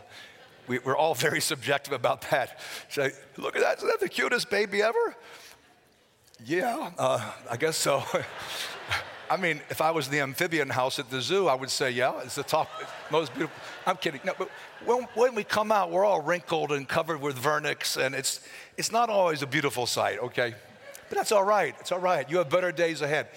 We, 0.68 0.80
are 0.80 0.96
all 0.96 1.14
very 1.14 1.42
subjective 1.42 1.94
about 1.94 2.22
that. 2.32 2.60
Say, 2.90 3.12
look 3.38 3.56
at 3.56 3.62
that, 3.62 3.78
is 3.78 3.84
that 3.84 4.00
the 4.00 4.10
cutest 4.10 4.50
baby 4.50 4.82
ever? 4.82 5.16
Yeah, 6.44 6.92
uh, 6.98 7.32
I 7.50 7.58
guess 7.58 7.78
so. 7.78 8.04
I 9.30 9.38
mean, 9.38 9.62
if 9.70 9.82
I 9.82 9.92
was 9.92 10.10
the 10.10 10.20
amphibian 10.20 10.70
house 10.70 11.00
at 11.00 11.10
the 11.10 11.22
zoo, 11.22 11.48
I 11.48 11.56
would 11.56 11.70
say, 11.70 11.92
yeah, 11.92 12.22
it's 12.24 12.36
the 12.36 12.44
top, 12.44 12.70
most 13.10 13.34
beautiful. 13.34 13.60
I'm 13.86 13.98
kidding. 13.98 14.22
No, 14.24 14.34
but 14.38 14.50
when, 14.86 15.04
when 15.16 15.36
we 15.36 15.44
come 15.44 15.72
out, 15.72 15.92
we're 15.92 16.06
all 16.06 16.22
wrinkled 16.22 16.72
and 16.72 16.88
covered 16.88 17.22
with 17.22 17.36
vernix, 17.36 17.98
and 17.98 18.14
it's, 18.14 18.42
it's 18.78 18.92
not 18.92 19.10
always 19.10 19.42
a 19.42 19.48
beautiful 19.48 19.86
sight, 19.88 20.20
okay? 20.20 20.54
But 21.10 21.18
that's 21.18 21.32
all 21.32 21.44
right. 21.44 21.76
It's 21.80 21.92
all 21.92 22.00
right. 22.00 22.30
You 22.30 22.38
have 22.38 22.50
better 22.50 22.72
days 22.72 23.02
ahead. 23.02 23.28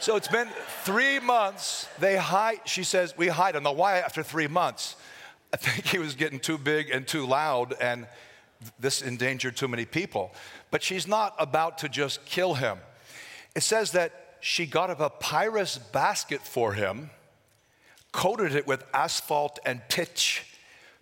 So 0.00 0.16
it's 0.16 0.28
been 0.28 0.48
three 0.84 1.18
months. 1.18 1.88
They 1.98 2.16
hide, 2.16 2.60
she 2.66 2.84
says, 2.84 3.16
we 3.16 3.28
hide 3.28 3.56
him. 3.56 3.64
Now, 3.64 3.72
why 3.72 3.98
after 3.98 4.22
three 4.22 4.46
months? 4.46 4.96
I 5.52 5.56
think 5.56 5.86
he 5.86 5.98
was 5.98 6.14
getting 6.14 6.38
too 6.38 6.58
big 6.58 6.90
and 6.90 7.06
too 7.06 7.26
loud, 7.26 7.74
and 7.80 8.06
this 8.78 9.02
endangered 9.02 9.56
too 9.56 9.68
many 9.68 9.84
people. 9.84 10.32
But 10.70 10.82
she's 10.82 11.06
not 11.06 11.34
about 11.38 11.78
to 11.78 11.88
just 11.88 12.24
kill 12.26 12.54
him. 12.54 12.78
It 13.54 13.62
says 13.62 13.92
that 13.92 14.27
she 14.40 14.66
got 14.66 14.90
a 14.90 14.94
papyrus 14.94 15.78
basket 15.78 16.42
for 16.42 16.72
him, 16.72 17.10
coated 18.12 18.54
it 18.54 18.66
with 18.66 18.84
asphalt 18.94 19.58
and 19.64 19.80
pitch, 19.88 20.44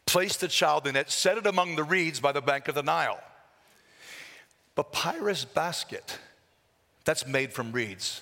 placed 0.06 0.40
the 0.40 0.48
child 0.48 0.86
in 0.86 0.96
it, 0.96 1.10
set 1.10 1.38
it 1.38 1.46
among 1.46 1.76
the 1.76 1.84
reeds 1.84 2.20
by 2.20 2.32
the 2.32 2.40
bank 2.40 2.68
of 2.68 2.74
the 2.74 2.82
Nile. 2.82 3.20
Papyrus 4.74 5.44
basket 5.44 6.18
that's 7.04 7.26
made 7.26 7.52
from 7.52 7.72
reeds. 7.72 8.20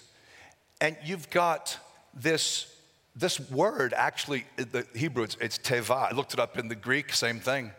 And 0.80 0.97
you've 1.04 1.28
got 1.30 1.78
this, 2.14 2.73
this 3.16 3.40
word 3.50 3.92
actually, 3.94 4.44
the 4.56 4.87
Hebrew, 4.94 5.25
it's, 5.25 5.37
it's 5.40 5.59
teva. 5.59 6.12
I 6.12 6.14
looked 6.14 6.35
it 6.35 6.38
up 6.38 6.59
in 6.59 6.68
the 6.68 6.75
Greek, 6.75 7.12
same 7.12 7.40
thing. 7.40 7.73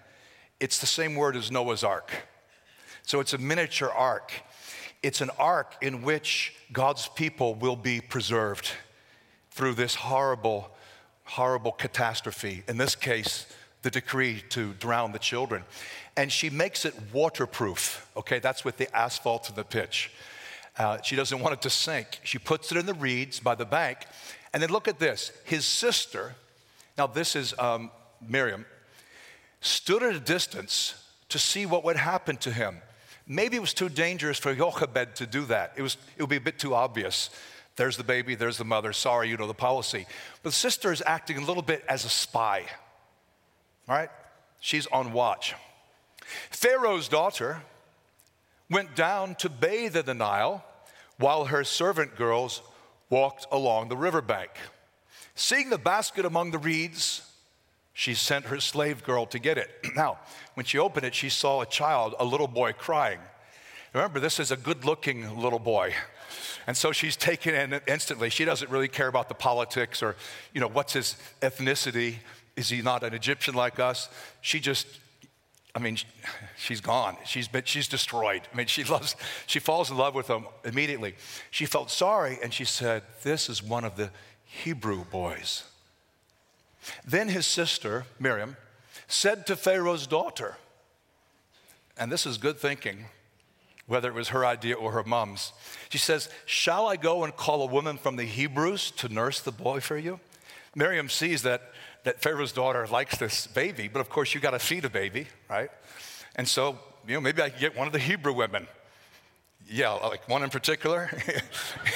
It's 0.59 0.79
the 0.79 0.87
same 0.87 1.15
word 1.15 1.35
as 1.35 1.51
Noah's 1.51 1.83
ark. 1.83 2.11
So 3.03 3.19
it's 3.19 3.33
a 3.33 3.37
miniature 3.37 3.91
ark. 3.91 4.31
It's 5.05 5.21
an 5.21 5.29
ark 5.37 5.75
in 5.83 6.01
which 6.01 6.55
God's 6.73 7.07
people 7.07 7.53
will 7.53 7.75
be 7.75 8.01
preserved 8.01 8.71
through 9.51 9.75
this 9.75 9.93
horrible, 9.93 10.71
horrible 11.25 11.73
catastrophe. 11.73 12.63
In 12.67 12.77
this 12.77 12.95
case, 12.95 13.45
the 13.83 13.91
decree 13.91 14.43
to 14.49 14.73
drown 14.73 15.11
the 15.11 15.19
children. 15.19 15.63
And 16.17 16.31
she 16.31 16.49
makes 16.49 16.85
it 16.85 16.95
waterproof. 17.13 18.09
Okay, 18.17 18.39
that's 18.39 18.65
with 18.65 18.77
the 18.77 18.91
asphalt 18.97 19.47
and 19.47 19.55
the 19.55 19.63
pitch. 19.63 20.11
Uh, 20.75 20.99
she 21.03 21.15
doesn't 21.15 21.39
want 21.39 21.53
it 21.53 21.61
to 21.61 21.69
sink. 21.69 22.19
She 22.23 22.39
puts 22.39 22.71
it 22.71 22.77
in 22.79 22.87
the 22.87 22.95
reeds 22.95 23.39
by 23.39 23.53
the 23.53 23.63
bank. 23.63 24.07
And 24.55 24.63
then 24.63 24.71
look 24.71 24.87
at 24.87 24.97
this. 24.97 25.31
His 25.43 25.67
sister, 25.67 26.33
now 26.97 27.05
this 27.05 27.35
is 27.35 27.53
um, 27.59 27.91
Miriam, 28.27 28.65
stood 29.61 30.01
at 30.01 30.15
a 30.15 30.19
distance 30.19 30.95
to 31.29 31.37
see 31.37 31.67
what 31.67 31.83
would 31.83 31.95
happen 31.95 32.37
to 32.37 32.51
him. 32.51 32.81
Maybe 33.27 33.57
it 33.57 33.61
was 33.61 33.73
too 33.73 33.89
dangerous 33.89 34.37
for 34.37 34.53
Jochebed 34.53 35.15
to 35.15 35.25
do 35.25 35.45
that. 35.45 35.73
It, 35.75 35.81
was, 35.81 35.97
it 36.15 36.21
would 36.21 36.29
be 36.29 36.35
a 36.35 36.41
bit 36.41 36.59
too 36.59 36.75
obvious. 36.75 37.29
There's 37.75 37.97
the 37.97 38.03
baby, 38.03 38.35
there's 38.35 38.57
the 38.57 38.65
mother. 38.65 38.93
Sorry, 38.93 39.29
you 39.29 39.37
know 39.37 39.47
the 39.47 39.53
policy. 39.53 40.05
But 40.43 40.49
the 40.49 40.55
sister 40.55 40.91
is 40.91 41.03
acting 41.05 41.37
a 41.37 41.45
little 41.45 41.63
bit 41.63 41.83
as 41.89 42.05
a 42.05 42.09
spy. 42.09 42.65
All 43.87 43.95
right? 43.95 44.09
She's 44.59 44.87
on 44.87 45.11
watch. 45.11 45.55
Pharaoh's 46.49 47.07
daughter 47.07 47.63
went 48.69 48.95
down 48.95 49.35
to 49.35 49.49
bathe 49.49 49.95
in 49.95 50.05
the 50.05 50.13
Nile 50.13 50.63
while 51.17 51.45
her 51.45 51.63
servant 51.63 52.15
girls 52.15 52.61
walked 53.09 53.45
along 53.51 53.89
the 53.89 53.97
riverbank. 53.97 54.51
Seeing 55.35 55.69
the 55.69 55.77
basket 55.77 56.25
among 56.25 56.51
the 56.51 56.57
reeds, 56.57 57.29
she 57.97 58.13
sent 58.13 58.47
her 58.47 58.59
slave 58.59 59.05
girl 59.05 59.25
to 59.27 59.39
get 59.39 59.57
it. 59.57 59.69
now, 59.95 60.19
when 60.53 60.65
she 60.65 60.77
opened 60.77 61.05
it, 61.05 61.15
she 61.15 61.29
saw 61.29 61.61
a 61.61 61.65
child, 61.65 62.13
a 62.19 62.25
little 62.25 62.47
boy, 62.47 62.73
crying. 62.73 63.19
Remember, 63.93 64.19
this 64.19 64.37
is 64.37 64.51
a 64.51 64.57
good 64.57 64.83
looking 64.83 65.39
little 65.39 65.59
boy. 65.59 65.93
And 66.67 66.75
so 66.75 66.91
she's 66.91 67.15
taken 67.15 67.55
in 67.55 67.79
instantly. 67.87 68.29
She 68.29 68.43
doesn't 68.43 68.69
really 68.69 68.89
care 68.89 69.07
about 69.07 69.29
the 69.29 69.33
politics 69.33 70.03
or, 70.03 70.17
you 70.53 70.59
know, 70.59 70.67
what's 70.67 70.91
his 70.91 71.15
ethnicity. 71.41 72.15
Is 72.57 72.67
he 72.67 72.81
not 72.81 73.01
an 73.03 73.13
Egyptian 73.13 73.55
like 73.55 73.79
us? 73.79 74.09
She 74.41 74.59
just, 74.59 74.87
I 75.73 75.79
mean, 75.79 75.97
she's 76.57 76.81
gone. 76.81 77.15
She's 77.23 77.47
been, 77.47 77.63
she's 77.63 77.87
destroyed. 77.87 78.41
I 78.53 78.57
mean, 78.57 78.67
she 78.67 78.83
loves, 78.83 79.15
she 79.47 79.59
falls 79.59 79.89
in 79.89 79.95
love 79.95 80.15
with 80.15 80.27
him 80.27 80.47
immediately. 80.65 81.15
She 81.49 81.65
felt 81.65 81.89
sorry 81.89 82.39
and 82.43 82.53
she 82.53 82.65
said, 82.65 83.03
This 83.23 83.47
is 83.47 83.63
one 83.63 83.85
of 83.85 83.95
the 83.95 84.11
Hebrew 84.43 85.05
boys. 85.05 85.63
Then 87.05 87.29
his 87.29 87.45
sister, 87.45 88.05
Miriam, 88.19 88.57
said 89.07 89.45
to 89.47 89.55
Pharaoh's 89.55 90.07
daughter, 90.07 90.57
and 91.97 92.11
this 92.11 92.25
is 92.25 92.37
good 92.37 92.57
thinking, 92.57 93.05
whether 93.87 94.09
it 94.09 94.15
was 94.15 94.29
her 94.29 94.45
idea 94.45 94.75
or 94.75 94.91
her 94.91 95.03
mom's. 95.03 95.53
She 95.89 95.97
says, 95.97 96.29
Shall 96.45 96.87
I 96.87 96.95
go 96.95 97.23
and 97.23 97.35
call 97.35 97.61
a 97.61 97.67
woman 97.67 97.97
from 97.97 98.15
the 98.15 98.23
Hebrews 98.23 98.91
to 98.91 99.09
nurse 99.09 99.39
the 99.39 99.51
boy 99.51 99.79
for 99.79 99.97
you? 99.97 100.19
Miriam 100.75 101.07
sees 101.07 101.43
that, 101.43 101.71
that 102.03 102.21
Pharaoh's 102.21 102.51
daughter 102.51 102.85
likes 102.87 103.17
this 103.17 103.47
baby, 103.47 103.87
but 103.87 103.99
of 103.99 104.09
course, 104.09 104.33
you 104.33 104.41
got 104.41 104.51
to 104.51 104.59
feed 104.59 104.85
a 104.85 104.89
baby, 104.89 105.27
right? 105.49 105.69
And 106.35 106.47
so, 106.47 106.77
you 107.07 107.13
know, 107.13 107.21
maybe 107.21 107.41
I 107.41 107.49
can 107.49 107.59
get 107.59 107.77
one 107.77 107.87
of 107.87 107.93
the 107.93 107.99
Hebrew 107.99 108.33
women. 108.33 108.67
Yeah, 109.67 109.91
like 109.91 110.27
one 110.27 110.43
in 110.43 110.49
particular. 110.49 111.09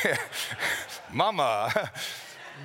Mama, 1.14 1.92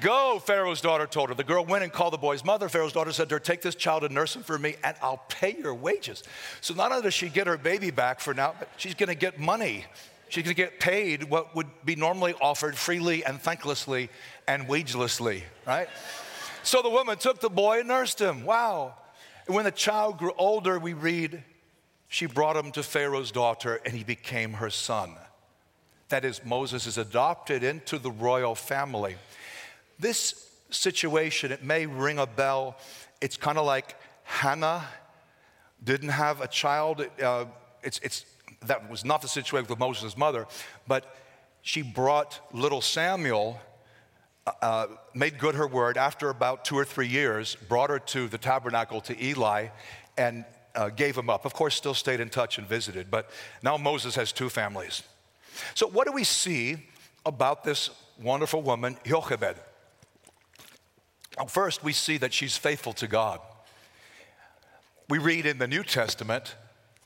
Go, 0.00 0.38
Pharaoh's 0.38 0.80
daughter 0.80 1.06
told 1.06 1.28
her. 1.28 1.34
The 1.34 1.44
girl 1.44 1.64
went 1.64 1.84
and 1.84 1.92
called 1.92 2.12
the 2.12 2.18
boy's 2.18 2.44
mother. 2.44 2.68
Pharaoh's 2.68 2.92
daughter 2.92 3.12
said 3.12 3.28
to 3.28 3.36
her, 3.36 3.38
Take 3.40 3.62
this 3.62 3.74
child 3.74 4.04
and 4.04 4.14
nurse 4.14 4.36
him 4.36 4.42
for 4.42 4.58
me, 4.58 4.76
and 4.82 4.96
I'll 5.02 5.22
pay 5.28 5.56
your 5.58 5.74
wages. 5.74 6.22
So 6.60 6.74
not 6.74 6.90
only 6.92 7.02
does 7.02 7.14
she 7.14 7.28
get 7.28 7.46
her 7.46 7.56
baby 7.56 7.90
back 7.90 8.20
for 8.20 8.34
now, 8.34 8.54
but 8.58 8.68
she's 8.76 8.94
to 8.94 9.14
get 9.14 9.38
money. 9.38 9.84
She's 10.28 10.44
to 10.44 10.54
get 10.54 10.80
paid 10.80 11.24
what 11.24 11.54
would 11.54 11.68
be 11.84 11.96
normally 11.96 12.34
offered 12.40 12.76
freely 12.76 13.24
and 13.24 13.40
thanklessly 13.40 14.08
and 14.48 14.66
wagelessly, 14.66 15.42
right? 15.66 15.88
So 16.62 16.82
the 16.82 16.90
woman 16.90 17.18
took 17.18 17.40
the 17.40 17.50
boy 17.50 17.80
and 17.80 17.88
nursed 17.88 18.20
him. 18.20 18.44
Wow. 18.44 18.94
And 19.46 19.54
when 19.54 19.64
the 19.64 19.70
child 19.70 20.18
grew 20.18 20.32
older, 20.38 20.78
we 20.78 20.94
read, 20.94 21.42
she 22.08 22.26
brought 22.26 22.56
him 22.56 22.72
to 22.72 22.82
Pharaoh's 22.82 23.30
daughter, 23.30 23.80
and 23.84 23.94
he 23.94 24.02
became 24.04 24.54
her 24.54 24.70
son. 24.70 25.14
That 26.08 26.24
is, 26.24 26.44
Moses 26.44 26.86
is 26.86 26.98
adopted 26.98 27.62
into 27.62 27.98
the 27.98 28.10
royal 28.10 28.54
family. 28.54 29.16
This 29.98 30.50
situation, 30.70 31.52
it 31.52 31.62
may 31.62 31.86
ring 31.86 32.18
a 32.18 32.26
bell. 32.26 32.76
It's 33.20 33.36
kind 33.36 33.58
of 33.58 33.66
like 33.66 33.96
Hannah 34.24 34.84
didn't 35.82 36.10
have 36.10 36.40
a 36.40 36.48
child 36.48 37.06
uh, 37.22 37.44
it's, 37.84 38.00
it's, 38.02 38.26
that 38.66 38.90
was 38.90 39.04
not 39.04 39.22
the 39.22 39.28
situation 39.28 39.68
with 39.68 39.78
Moses' 39.78 40.16
mother, 40.16 40.46
but 40.88 41.16
she 41.62 41.82
brought 41.82 42.40
little 42.52 42.80
Samuel, 42.80 43.60
uh, 44.46 44.52
uh, 44.60 44.86
made 45.14 45.38
good 45.38 45.54
her 45.54 45.66
word 45.66 45.96
after 45.96 46.30
about 46.30 46.64
two 46.64 46.76
or 46.76 46.84
three 46.84 47.06
years, 47.06 47.56
brought 47.68 47.90
her 47.90 47.98
to 47.98 48.28
the 48.28 48.38
tabernacle 48.38 49.00
to 49.02 49.24
Eli, 49.24 49.68
and 50.16 50.44
uh, 50.74 50.88
gave 50.88 51.16
him 51.16 51.30
up. 51.30 51.44
Of 51.44 51.54
course, 51.54 51.74
still 51.74 51.94
stayed 51.94 52.20
in 52.20 52.30
touch 52.30 52.58
and 52.58 52.66
visited, 52.66 53.10
but 53.10 53.30
now 53.62 53.76
Moses 53.76 54.14
has 54.16 54.32
two 54.32 54.48
families. 54.48 55.02
So, 55.74 55.86
what 55.86 56.06
do 56.06 56.12
we 56.12 56.24
see 56.24 56.78
about 57.24 57.64
this 57.64 57.90
wonderful 58.20 58.62
woman, 58.62 58.96
Jochebed? 59.04 59.56
Oh, 61.36 61.46
first, 61.46 61.82
we 61.82 61.92
see 61.92 62.16
that 62.18 62.32
she's 62.32 62.56
faithful 62.56 62.92
to 62.94 63.06
God. 63.06 63.40
We 65.08 65.18
read 65.18 65.46
in 65.46 65.58
the 65.58 65.66
New 65.66 65.82
Testament, 65.82 66.54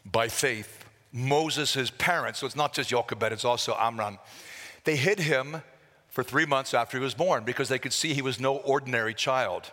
by 0.05 0.29
faith, 0.29 0.85
Moses' 1.13 1.91
parents, 1.91 2.41
so 2.41 2.47
it's 2.47 2.57
not 2.57 2.75
just 2.75 2.91
Jochebed, 2.91 3.33
it's 3.33 3.45
also 3.45 3.77
Amram, 3.79 4.19
they 4.85 4.97
hid 4.97 5.19
him 5.19 5.63
for 6.09 6.23
three 6.23 6.47
months 6.47 6.75
after 6.75 6.99
he 6.99 7.03
was 7.03 7.15
born 7.15 7.45
because 7.45 7.69
they 7.69 7.79
could 7.79 7.93
see 7.93 8.15
he 8.15 8.23
was 8.23 8.39
no 8.39 8.57
ordinary 8.57 9.15
child. 9.15 9.71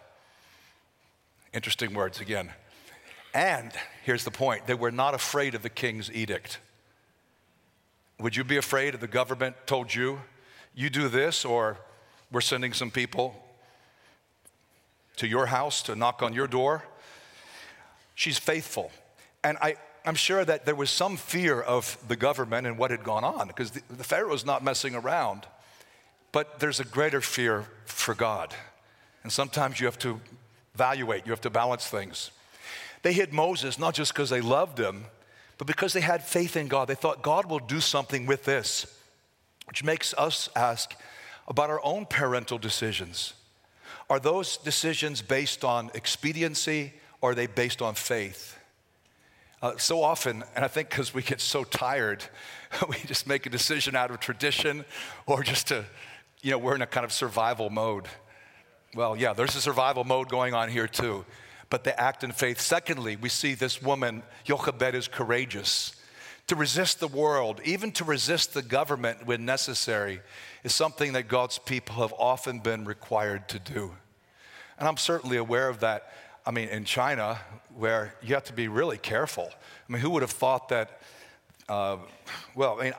Interesting 1.53 1.93
words 1.93 2.19
again. 2.19 2.51
And 3.33 3.71
here's 4.03 4.24
the 4.24 4.31
point 4.31 4.65
they 4.65 4.74
were 4.74 4.91
not 4.91 5.13
afraid 5.13 5.55
of 5.55 5.62
the 5.62 5.69
king's 5.69 6.12
edict. 6.12 6.59
Would 8.19 8.35
you 8.35 8.45
be 8.45 8.57
afraid 8.57 8.93
if 8.93 9.01
the 9.01 9.07
government 9.07 9.55
told 9.65 9.93
you, 9.93 10.21
you 10.74 10.89
do 10.89 11.09
this, 11.09 11.43
or 11.43 11.77
we're 12.31 12.41
sending 12.41 12.74
some 12.74 12.91
people 12.91 13.35
to 15.15 15.27
your 15.27 15.48
house 15.48 15.81
to 15.84 15.95
knock 15.95 16.22
on 16.22 16.34
your 16.34 16.48
door? 16.48 16.84
She's 18.15 18.38
faithful. 18.38 18.91
And 19.43 19.57
I, 19.62 19.75
I'm 20.05 20.15
sure 20.15 20.45
that 20.45 20.65
there 20.65 20.75
was 20.75 20.89
some 20.89 21.17
fear 21.17 21.62
of 21.62 21.98
the 22.07 22.15
government 22.15 22.67
and 22.67 22.77
what 22.77 22.91
had 22.91 23.03
gone 23.03 23.24
on 23.24 23.48
because 23.48 23.72
the, 23.72 23.81
the 23.89 24.03
Pharaoh's 24.03 24.45
not 24.45 24.63
messing 24.63 24.95
around. 24.95 25.45
But 26.31 26.60
there's 26.60 26.79
a 26.79 26.86
greater 26.86 27.22
fear 27.22 27.65
for 27.86 28.13
God. 28.13 28.53
And 29.24 29.31
sometimes 29.31 29.79
you 29.79 29.88
have 29.88 30.00
to 30.00 30.19
evaluate, 30.74 31.25
you 31.25 31.31
have 31.31 31.41
to 31.41 31.50
balance 31.50 31.88
things. 31.88 32.31
They 33.01 33.13
hid 33.13 33.34
Moses 33.34 33.79
not 33.79 33.93
just 33.93 34.13
because 34.13 34.29
they 34.29 34.41
loved 34.41 34.79
him, 34.79 35.05
but 35.57 35.67
because 35.67 35.93
they 35.93 36.01
had 36.01 36.24
faith 36.24 36.57
in 36.57 36.67
God. 36.67 36.88
They 36.88 36.95
thought 36.95 37.22
God 37.22 37.45
will 37.50 37.60
do 37.60 37.79
something 37.79 38.25
with 38.25 38.43
this, 38.45 38.86
which 39.67 39.84
makes 39.84 40.13
us 40.17 40.50
ask 40.55 40.95
about 41.48 41.69
our 41.69 41.84
own 41.84 42.05
parental 42.05 42.57
decisions. 42.57 43.34
Are 44.09 44.19
those 44.19 44.57
decisions 44.57 45.21
based 45.21 45.63
on 45.63 45.89
expediency 45.93 46.93
or 47.21 47.31
are 47.31 47.35
they 47.35 47.47
based 47.47 47.81
on 47.81 47.95
faith? 47.95 48.57
Uh, 49.62 49.75
so 49.77 50.03
often, 50.03 50.43
and 50.55 50.63
I 50.63 50.67
think 50.67 50.89
because 50.89 51.13
we 51.13 51.24
get 51.24 51.41
so 51.41 51.63
tired, 51.63 52.24
we 52.89 52.97
just 53.07 53.25
make 53.25 53.45
a 53.45 53.50
decision 53.50 53.95
out 53.95 54.12
of 54.12 54.19
tradition 54.19 54.85
or 55.25 55.41
just 55.41 55.67
to, 55.67 55.85
you 56.43 56.51
know, 56.51 56.59
we're 56.59 56.75
in 56.75 56.83
a 56.83 56.88
kind 56.88 57.03
of 57.03 57.12
survival 57.12 57.69
mode. 57.69 58.07
Well, 58.93 59.15
yeah, 59.15 59.33
there's 59.33 59.55
a 59.55 59.62
survival 59.62 60.03
mode 60.03 60.29
going 60.29 60.53
on 60.53 60.69
here 60.69 60.88
too, 60.88 61.25
but 61.69 61.83
they 61.83 61.93
act 61.93 62.24
in 62.24 62.31
faith. 62.31 62.62
Secondly, 62.62 63.15
we 63.15 63.29
see 63.29 63.55
this 63.55 63.81
woman, 63.81 64.21
Jochebed, 64.43 64.93
is 64.93 65.07
courageous. 65.07 65.95
To 66.47 66.55
resist 66.55 66.99
the 66.99 67.07
world, 67.07 67.59
even 67.65 67.91
to 67.93 68.03
resist 68.03 68.53
the 68.53 68.61
government 68.61 69.25
when 69.25 69.45
necessary, 69.45 70.21
is 70.63 70.75
something 70.75 71.13
that 71.13 71.27
God's 71.27 71.57
people 71.57 71.95
have 71.95 72.13
often 72.17 72.59
been 72.59 72.85
required 72.85 73.49
to 73.49 73.59
do. 73.59 73.95
And 74.77 74.87
I'm 74.87 74.97
certainly 74.97 75.37
aware 75.37 75.69
of 75.69 75.79
that 75.79 76.11
I 76.47 76.51
mean, 76.51 76.69
in 76.69 76.85
China, 76.85 77.39
where 77.75 78.13
you 78.21 78.35
have 78.35 78.43
to 78.45 78.53
be 78.53 78.67
really 78.67 78.99
careful. 78.99 79.49
I 79.51 79.91
mean, 79.91 80.01
who 80.01 80.11
would 80.11 80.21
have 80.21 80.31
thought 80.31 80.69
that? 80.69 81.01
Uh, 81.67 81.97
well, 82.53 82.79
I 82.79 82.83
mean, 82.83 82.93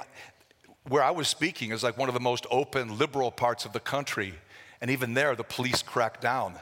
where 0.89 1.03
I 1.03 1.13
was 1.13 1.29
speaking 1.29 1.71
is 1.71 1.85
like 1.85 1.97
one 1.97 2.09
of 2.09 2.15
the 2.15 2.21
most 2.21 2.45
open, 2.51 2.99
liberal 2.99 3.31
parts 3.31 3.65
of 3.65 3.73
the 3.73 3.79
country, 3.79 4.35
and 4.81 4.91
even 4.91 5.15
there, 5.15 5.37
the 5.37 5.45
police 5.45 5.81
crack 5.81 6.21
down. 6.21 6.55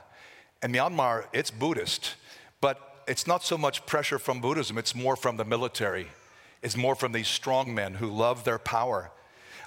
In 0.63 0.73
Myanmar, 0.73 1.25
it's 1.33 1.51
Buddhist, 1.51 2.17
but 2.61 3.03
it's 3.09 3.27
not 3.27 3.43
so 3.43 3.57
much 3.57 3.87
pressure 3.87 4.19
from 4.19 4.43
Buddhism, 4.43 4.77
it's 4.77 4.95
more 4.95 5.17
from 5.17 5.39
the 5.39 5.45
military. 5.45 6.09
It's 6.65 6.77
more 6.77 6.97
from 6.97 7.13
these 7.13 7.29
strong 7.29 7.75
men 7.75 7.95
who 7.95 8.09
love 8.09 8.43
their 8.43 8.59
power 8.59 9.13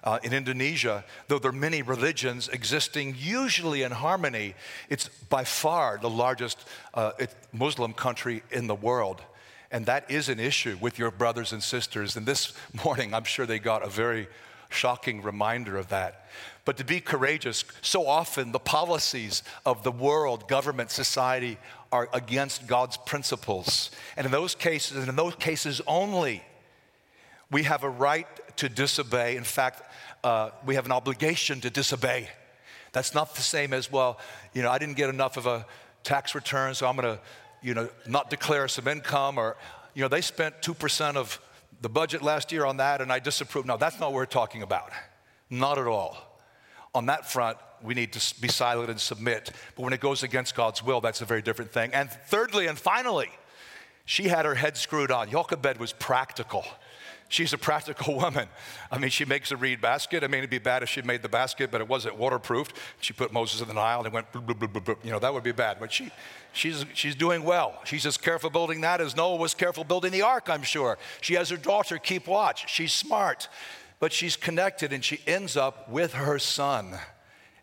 uh, 0.03 0.19
in 0.23 0.33
Indonesia, 0.33 1.03
though 1.27 1.37
there 1.37 1.49
are 1.49 1.53
many 1.53 1.81
religions 1.81 2.47
existing 2.47 3.15
usually 3.17 3.83
in 3.83 3.91
harmony, 3.91 4.55
it's 4.89 5.09
by 5.29 5.43
far 5.43 5.97
the 6.01 6.09
largest 6.09 6.65
uh, 6.93 7.11
Muslim 7.51 7.93
country 7.93 8.41
in 8.49 8.67
the 8.67 8.75
world. 8.75 9.21
And 9.69 9.85
that 9.87 10.09
is 10.09 10.29
an 10.29 10.39
issue 10.39 10.77
with 10.79 10.97
your 10.97 11.11
brothers 11.11 11.51
and 11.51 11.61
sisters. 11.61 12.15
And 12.15 12.25
this 12.25 12.53
morning, 12.85 13.13
I'm 13.13 13.25
sure 13.25 13.45
they 13.45 13.59
got 13.59 13.83
a 13.83 13.89
very 13.89 14.27
shocking 14.69 15.21
reminder 15.21 15.77
of 15.77 15.89
that. 15.89 16.25
But 16.63 16.77
to 16.77 16.85
be 16.85 16.99
courageous, 16.99 17.65
so 17.81 18.07
often 18.07 18.51
the 18.51 18.59
policies 18.59 19.43
of 19.65 19.83
the 19.83 19.91
world, 19.91 20.47
government, 20.47 20.91
society 20.91 21.57
are 21.91 22.09
against 22.13 22.65
God's 22.67 22.97
principles. 22.97 23.91
And 24.15 24.25
in 24.25 24.31
those 24.31 24.55
cases, 24.55 24.97
and 24.97 25.09
in 25.09 25.15
those 25.15 25.35
cases 25.35 25.81
only, 25.85 26.43
we 27.51 27.63
have 27.63 27.83
a 27.83 27.89
right 27.89 28.27
to 28.57 28.69
disobey. 28.69 29.35
In 29.35 29.43
fact, 29.43 29.83
uh, 30.23 30.51
we 30.65 30.75
have 30.75 30.85
an 30.85 30.91
obligation 30.91 31.61
to 31.61 31.69
disobey. 31.69 32.29
That's 32.91 33.13
not 33.13 33.35
the 33.35 33.41
same 33.41 33.73
as, 33.73 33.91
well, 33.91 34.19
you 34.53 34.61
know, 34.61 34.71
I 34.71 34.77
didn't 34.77 34.95
get 34.95 35.09
enough 35.09 35.37
of 35.37 35.45
a 35.45 35.65
tax 36.03 36.35
return, 36.35 36.73
so 36.73 36.87
I'm 36.87 36.95
going 36.95 37.15
to, 37.15 37.21
you 37.61 37.73
know, 37.73 37.89
not 38.07 38.29
declare 38.29 38.67
some 38.67 38.87
income, 38.87 39.37
or, 39.37 39.57
you 39.93 40.01
know, 40.01 40.07
they 40.07 40.21
spent 40.21 40.61
2% 40.61 41.15
of 41.15 41.39
the 41.81 41.89
budget 41.89 42.21
last 42.21 42.51
year 42.51 42.65
on 42.65 42.77
that 42.77 43.01
and 43.01 43.11
I 43.11 43.19
disapprove. 43.19 43.65
No, 43.65 43.77
that's 43.77 43.99
not 43.99 44.07
what 44.07 44.15
we're 44.15 44.25
talking 44.25 44.61
about. 44.61 44.91
Not 45.49 45.77
at 45.77 45.87
all. 45.87 46.17
On 46.95 47.05
that 47.05 47.29
front, 47.29 47.57
we 47.83 47.93
need 47.93 48.13
to 48.13 48.41
be 48.41 48.47
silent 48.47 48.89
and 48.89 48.99
submit. 48.99 49.51
But 49.75 49.83
when 49.83 49.93
it 49.93 49.99
goes 49.99 50.23
against 50.23 50.55
God's 50.55 50.83
will, 50.83 51.01
that's 51.01 51.21
a 51.21 51.25
very 51.25 51.41
different 51.41 51.71
thing. 51.71 51.93
And 51.93 52.09
thirdly 52.09 52.67
and 52.67 52.77
finally, 52.77 53.29
she 54.05 54.23
had 54.23 54.45
her 54.45 54.55
head 54.55 54.77
screwed 54.77 55.11
on. 55.11 55.29
Jochebed 55.29 55.77
was 55.77 55.93
practical. 55.93 56.65
She's 57.29 57.51
a 57.53 57.57
practical 57.57 58.15
woman. 58.17 58.47
I 58.91 58.97
mean, 58.97 59.09
she 59.09 59.25
makes 59.25 59.51
a 59.51 59.57
reed 59.57 59.81
basket. 59.81 60.23
I 60.23 60.27
mean, 60.27 60.39
it'd 60.39 60.49
be 60.49 60.59
bad 60.59 60.83
if 60.83 60.89
she 60.89 61.01
made 61.01 61.21
the 61.21 61.29
basket, 61.29 61.71
but 61.71 61.81
it 61.81 61.87
wasn't 61.87 62.17
waterproofed. 62.17 62.75
She 63.01 63.13
put 63.13 63.33
Moses 63.33 63.61
in 63.61 63.67
the 63.67 63.73
Nile 63.73 63.99
and 63.99 64.07
it 64.07 64.13
went, 64.13 64.27
you 65.03 65.11
know, 65.11 65.19
that 65.19 65.33
would 65.33 65.43
be 65.43 65.51
bad. 65.51 65.77
But 65.79 65.91
she, 65.91 66.11
she's, 66.53 66.85
she's 66.93 67.15
doing 67.15 67.43
well. 67.43 67.79
She's 67.83 68.05
as 68.05 68.17
careful 68.17 68.49
building 68.49 68.81
that 68.81 69.01
as 69.01 69.15
Noah 69.15 69.35
was 69.35 69.53
careful 69.53 69.83
building 69.83 70.11
the 70.11 70.21
ark, 70.21 70.47
I'm 70.49 70.63
sure. 70.63 70.97
She 71.21 71.33
has 71.33 71.49
her 71.49 71.57
daughter 71.57 71.97
keep 71.97 72.27
watch. 72.27 72.69
She's 72.69 72.93
smart, 72.93 73.49
but 73.99 74.13
she's 74.13 74.35
connected 74.35 74.93
and 74.93 75.03
she 75.03 75.19
ends 75.27 75.57
up 75.57 75.89
with 75.89 76.13
her 76.13 76.39
son. 76.39 76.97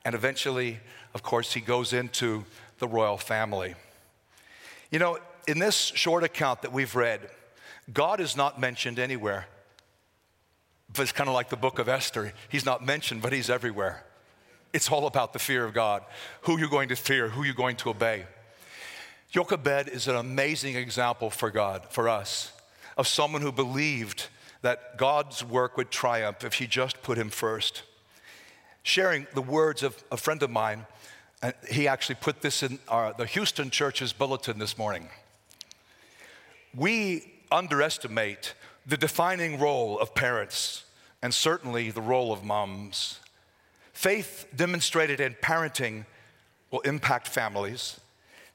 And 0.05 0.15
eventually, 0.15 0.81
of 1.15 1.23
course, 1.23 1.55
he 1.55 1.61
goes 1.61 1.93
into 1.93 2.45
the 2.79 2.89
royal 2.89 3.17
family. 3.17 3.75
You 4.91 4.99
know, 4.99 5.19
in 5.49 5.59
this 5.59 5.75
short 5.77 6.23
account 6.25 6.63
that 6.63 6.73
we've 6.73 6.95
read, 6.95 7.21
God 7.93 8.21
is 8.21 8.37
not 8.37 8.61
mentioned 8.61 8.99
anywhere. 8.99 9.47
It's 10.97 11.13
kind 11.13 11.29
of 11.29 11.35
like 11.35 11.49
the 11.49 11.57
book 11.57 11.79
of 11.79 11.89
Esther. 11.89 12.33
He's 12.49 12.65
not 12.65 12.85
mentioned, 12.85 13.23
but 13.23 13.33
he's 13.33 13.51
everywhere. 13.51 14.05
It's 14.73 14.91
all 14.91 15.07
about 15.07 15.33
the 15.33 15.39
fear 15.39 15.65
of 15.65 15.75
God 15.75 16.05
who 16.43 16.59
you're 16.59 16.69
going 16.69 16.89
to 16.89 16.97
fear, 16.97 17.29
who 17.29 17.43
you're 17.43 17.55
going 17.55 17.77
to 17.77 17.91
obey. 17.91 18.27
Jochebed 19.31 19.89
is 19.89 20.07
an 20.07 20.15
amazing 20.15 20.77
example 20.77 21.31
for 21.31 21.51
God, 21.51 21.87
for 21.91 22.09
us, 22.09 22.53
of 22.97 23.09
someone 23.09 23.43
who 23.43 23.51
believed 23.51 24.29
that 24.63 24.97
God's 24.97 25.45
work 25.45 25.77
would 25.77 25.91
triumph 25.91 26.45
if 26.45 26.55
he 26.55 26.67
just 26.69 27.03
put 27.03 27.19
him 27.19 27.31
first. 27.31 27.83
Sharing 28.85 29.27
the 29.35 29.43
words 29.43 29.83
of 29.83 30.03
a 30.13 30.17
friend 30.17 30.43
of 30.43 30.51
mine, 30.51 30.87
and 31.43 31.53
he 31.69 31.89
actually 31.89 32.15
put 32.15 32.43
this 32.43 32.63
in 32.63 32.79
our, 32.89 33.13
the 33.13 33.27
Houston 33.27 33.71
church's 33.71 34.13
bulletin 34.13 34.59
this 34.59 34.79
morning. 34.79 35.09
We 36.75 37.33
underestimate 37.51 38.55
the 38.87 38.97
defining 38.97 39.59
role 39.59 39.99
of 39.99 40.15
parents 40.15 40.84
and 41.25 41.33
certainly 41.33 41.91
the 41.91 42.03
role 42.03 42.35
of 42.35 42.45
moms. 42.45 43.19
Faith 43.95 44.47
demonstrated 44.55 45.21
in 45.21 45.33
parenting 45.33 46.05
will 46.71 46.81
impact 46.81 47.27
families, 47.27 47.99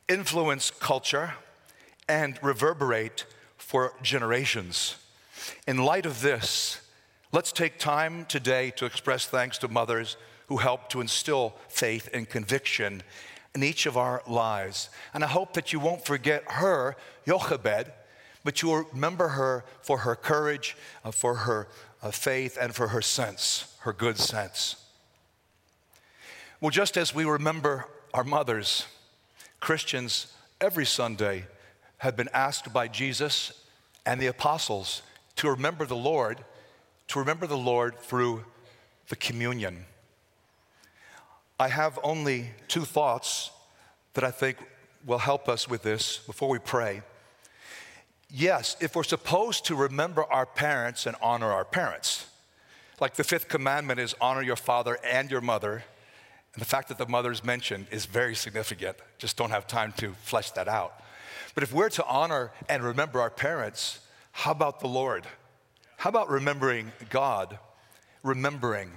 influence 0.08 0.70
culture, 0.70 1.34
and 2.08 2.38
reverberate 2.44 3.26
for 3.58 3.94
generations. 4.04 4.98
In 5.66 5.80
light 5.80 6.06
of 6.06 6.22
this, 6.22 6.80
let's 7.32 7.52
take 7.52 7.80
time 7.80 8.26
today 8.26 8.70
to 8.76 8.86
express 8.86 9.26
thanks 9.26 9.58
to 9.58 9.68
mothers 9.68 10.16
who 10.46 10.58
help 10.58 10.90
to 10.90 11.02
instill 11.02 11.56
faith 11.70 12.08
and 12.14 12.30
conviction 12.30 13.02
in 13.56 13.64
each 13.64 13.88
of 13.88 13.98
our 13.98 14.22
lives. 14.28 14.92
And 15.16 15.24
I 15.24 15.28
hope 15.28 15.54
that 15.54 15.74
you 15.74 15.80
won't 15.80 16.06
forget 16.06 16.44
her, 16.52 16.96
Jochebed, 17.26 17.92
but 18.44 18.62
you 18.62 18.70
will 18.70 18.84
remember 18.94 19.30
her 19.30 19.66
for 19.82 20.00
her 20.00 20.16
courage, 20.16 20.78
uh, 21.04 21.12
for 21.12 21.36
her 21.36 21.68
uh, 22.02 22.12
faith, 22.12 22.58
and 22.60 22.74
for 22.74 22.90
her 22.90 23.02
sense, 23.02 23.76
her 23.82 23.94
good 23.94 24.18
sense. 24.18 24.76
Well, 26.62 26.72
just 26.72 26.98
as 26.98 27.14
we 27.14 27.26
remember 27.26 27.86
our 28.14 28.24
mothers, 28.24 28.86
Christians 29.60 30.34
every 30.62 30.86
Sunday 30.86 31.46
have 32.00 32.16
been 32.16 32.30
asked 32.34 32.74
by 32.74 32.88
Jesus 32.88 33.66
and 34.06 34.22
the 34.22 34.28
apostles 34.28 35.02
to 35.36 35.50
remember 35.50 35.86
the 35.86 35.96
Lord, 35.96 36.44
to 37.10 37.20
remember 37.20 37.48
the 37.48 37.58
Lord 37.58 37.98
through 38.00 38.46
the 39.10 39.16
communion. 39.16 39.86
I 41.60 41.68
have 41.68 42.00
only 42.04 42.52
two 42.68 42.86
thoughts 42.86 43.52
that 44.14 44.24
I 44.24 44.32
think 44.32 44.58
will 45.06 45.18
help 45.18 45.48
us 45.50 45.68
with 45.68 45.84
this 45.84 46.18
before 46.18 46.50
we 46.50 46.60
pray. 46.60 47.02
Yes, 48.32 48.78
if 48.80 48.96
we're 48.96 49.04
supposed 49.04 49.66
to 49.66 49.76
remember 49.76 50.24
our 50.24 50.46
parents 50.46 51.06
and 51.08 51.16
honor 51.22 51.52
our 51.52 51.66
parents, 51.66 52.28
like 53.00 53.16
the 53.16 53.24
fifth 53.24 53.48
commandment 53.48 54.00
is 54.00 54.16
honor 54.22 54.44
your 54.44 54.56
father 54.56 55.00
and 55.04 55.32
your 55.32 55.42
mother, 55.42 55.84
and 56.54 56.62
the 56.62 56.66
fact 56.66 56.90
that 56.90 56.98
the 56.98 57.08
mother's 57.08 57.44
mentioned 57.44 57.88
is 57.92 58.06
very 58.06 58.36
significant. 58.36 58.98
Just 59.18 59.36
don't 59.36 59.50
have 59.50 59.66
time 59.66 59.94
to 59.98 60.14
flesh 60.24 60.52
that 60.52 60.68
out. 60.68 61.02
But 61.56 61.64
if 61.64 61.74
we're 61.74 61.90
to 61.90 62.06
honor 62.06 62.52
and 62.68 62.84
remember 62.84 63.20
our 63.20 63.30
parents, 63.30 64.00
how 64.32 64.52
about 64.52 64.80
the 64.80 64.88
Lord? 64.88 65.26
How 65.98 66.10
about 66.10 66.30
remembering 66.30 66.92
God? 67.10 67.58
Remembering. 68.24 68.92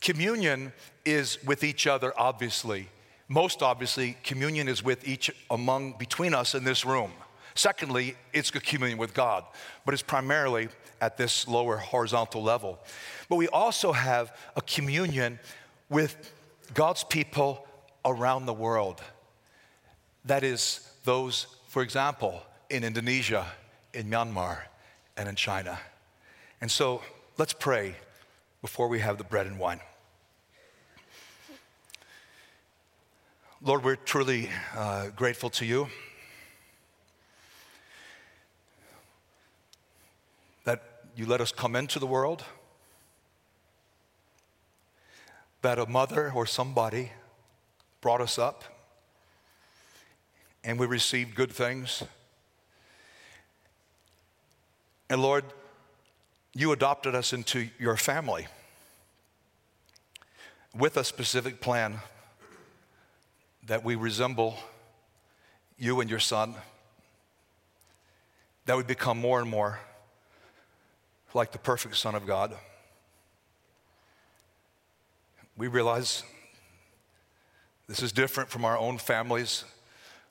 Communion 0.00 0.72
is 1.04 1.42
with 1.44 1.64
each 1.64 1.86
other, 1.86 2.14
obviously. 2.18 2.88
Most 3.28 3.62
obviously, 3.62 4.16
communion 4.24 4.68
is 4.68 4.82
with 4.82 5.06
each 5.06 5.30
among 5.50 5.98
between 5.98 6.32
us 6.32 6.54
in 6.54 6.64
this 6.64 6.84
room. 6.84 7.12
Secondly, 7.54 8.16
it's 8.32 8.50
communion 8.50 8.98
with 8.98 9.14
God, 9.14 9.44
but 9.84 9.94
it's 9.94 10.02
primarily 10.02 10.68
at 11.00 11.16
this 11.16 11.48
lower 11.48 11.76
horizontal 11.76 12.42
level. 12.42 12.78
But 13.28 13.36
we 13.36 13.48
also 13.48 13.92
have 13.92 14.36
a 14.56 14.62
communion 14.62 15.38
with 15.88 16.32
God's 16.74 17.04
people 17.04 17.66
around 18.04 18.46
the 18.46 18.52
world. 18.52 19.02
That 20.24 20.44
is, 20.44 20.88
those, 21.04 21.46
for 21.68 21.82
example, 21.82 22.42
in 22.68 22.84
Indonesia, 22.84 23.46
in 23.92 24.08
Myanmar, 24.08 24.58
and 25.16 25.28
in 25.28 25.34
China. 25.34 25.78
And 26.60 26.70
so 26.70 27.02
let's 27.38 27.52
pray 27.52 27.96
before 28.62 28.88
we 28.88 29.00
have 29.00 29.18
the 29.18 29.24
bread 29.24 29.46
and 29.46 29.58
wine. 29.58 29.80
Lord, 33.62 33.84
we're 33.84 33.96
truly 33.96 34.48
uh, 34.74 35.08
grateful 35.08 35.50
to 35.50 35.66
you 35.66 35.88
that 40.64 40.82
you 41.20 41.26
let 41.26 41.42
us 41.42 41.52
come 41.52 41.76
into 41.76 41.98
the 41.98 42.06
world, 42.06 42.42
that 45.60 45.78
a 45.78 45.84
mother 45.84 46.32
or 46.34 46.46
somebody 46.46 47.12
brought 48.00 48.22
us 48.22 48.38
up, 48.38 48.64
and 50.64 50.80
we 50.80 50.86
received 50.86 51.34
good 51.34 51.52
things. 51.52 52.02
And 55.10 55.20
Lord, 55.20 55.44
you 56.54 56.72
adopted 56.72 57.14
us 57.14 57.34
into 57.34 57.68
your 57.78 57.98
family 57.98 58.46
with 60.74 60.96
a 60.96 61.04
specific 61.04 61.60
plan 61.60 62.00
that 63.66 63.84
we 63.84 63.94
resemble 63.94 64.56
you 65.78 66.00
and 66.00 66.08
your 66.08 66.18
son, 66.18 66.54
that 68.64 68.74
we 68.74 68.82
become 68.84 69.18
more 69.18 69.38
and 69.38 69.50
more 69.50 69.80
like 71.34 71.52
the 71.52 71.58
perfect 71.58 71.96
Son 71.96 72.14
of 72.14 72.26
God. 72.26 72.56
We 75.56 75.68
realize 75.68 76.22
this 77.86 78.02
is 78.02 78.12
different 78.12 78.50
from 78.50 78.64
our 78.64 78.78
own 78.78 78.98
families. 78.98 79.64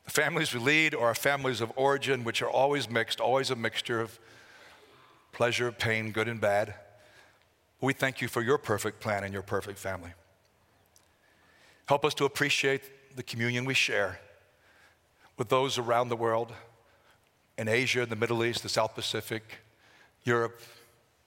The 0.06 0.12
families 0.12 0.54
we 0.54 0.60
lead 0.60 0.96
are 0.96 1.08
our 1.08 1.16
families 1.16 1.62
of 1.62 1.72
origin, 1.76 2.24
which 2.24 2.42
are 2.42 2.50
always 2.50 2.90
mixed, 2.90 3.20
always 3.22 3.52
a 3.52 3.56
mixture 3.56 4.02
of 4.02 4.20
pleasure, 5.32 5.72
pain, 5.72 6.12
good 6.12 6.28
and 6.28 6.42
bad. 6.42 6.74
We 7.82 7.94
thank 7.94 8.22
you 8.22 8.28
for 8.28 8.42
your 8.42 8.58
perfect 8.58 9.00
plan 9.00 9.24
and 9.24 9.34
your 9.34 9.44
perfect 9.44 9.78
family. 9.78 10.12
Help 11.86 12.04
us 12.04 12.14
to 12.16 12.26
appreciate 12.26 13.16
the 13.16 13.24
communion 13.24 13.66
we 13.66 13.74
share 13.74 14.20
with 15.38 15.50
those 15.50 15.78
around 15.78 16.10
the 16.10 16.16
world 16.16 16.52
in 17.58 17.68
Asia, 17.68 18.06
the 18.06 18.16
Middle 18.16 18.44
East, 18.44 18.64
the 18.64 18.70
South 18.70 18.96
Pacific, 18.96 19.44
Europe, 20.24 20.62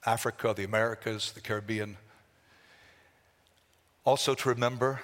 Africa, 0.04 0.52
the 0.56 0.64
Americas, 0.64 1.32
the 1.32 1.40
Caribbean. 1.40 1.96
Also, 4.04 4.34
to 4.34 4.48
remember, 4.48 5.00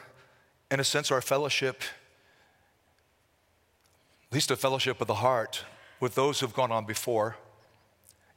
in 0.70 0.80
a 0.80 0.84
sense, 0.84 1.10
our 1.10 1.20
fellowship, 1.20 1.82
at 4.30 4.34
least 4.34 4.50
a 4.50 4.56
fellowship 4.56 5.00
of 5.00 5.06
the 5.06 5.14
heart, 5.14 5.64
with 6.00 6.14
those 6.14 6.40
who've 6.40 6.54
gone 6.54 6.72
on 6.72 6.84
before, 6.84 7.36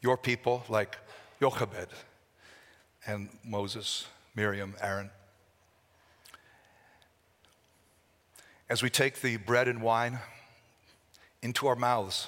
your 0.01 0.17
people 0.17 0.63
like 0.69 0.97
Jochebed 1.39 1.89
and 3.05 3.29
Moses, 3.43 4.07
Miriam, 4.35 4.75
Aaron. 4.81 5.09
As 8.69 8.81
we 8.81 8.89
take 8.89 9.21
the 9.21 9.37
bread 9.37 9.67
and 9.67 9.81
wine 9.81 10.19
into 11.41 11.67
our 11.67 11.75
mouths, 11.75 12.27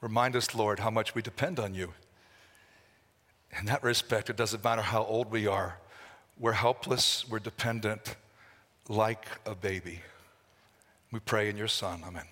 remind 0.00 0.34
us, 0.34 0.54
Lord, 0.54 0.80
how 0.80 0.90
much 0.90 1.14
we 1.14 1.22
depend 1.22 1.60
on 1.60 1.74
you. 1.74 1.92
In 3.58 3.66
that 3.66 3.82
respect, 3.82 4.30
it 4.30 4.36
doesn't 4.36 4.62
matter 4.62 4.82
how 4.82 5.04
old 5.04 5.30
we 5.30 5.46
are, 5.46 5.78
we're 6.38 6.52
helpless, 6.52 7.26
we're 7.28 7.38
dependent 7.38 8.16
like 8.88 9.26
a 9.46 9.54
baby. 9.54 10.00
We 11.10 11.20
pray 11.20 11.48
in 11.48 11.56
your 11.56 11.68
Son. 11.68 12.02
Amen. 12.06 12.24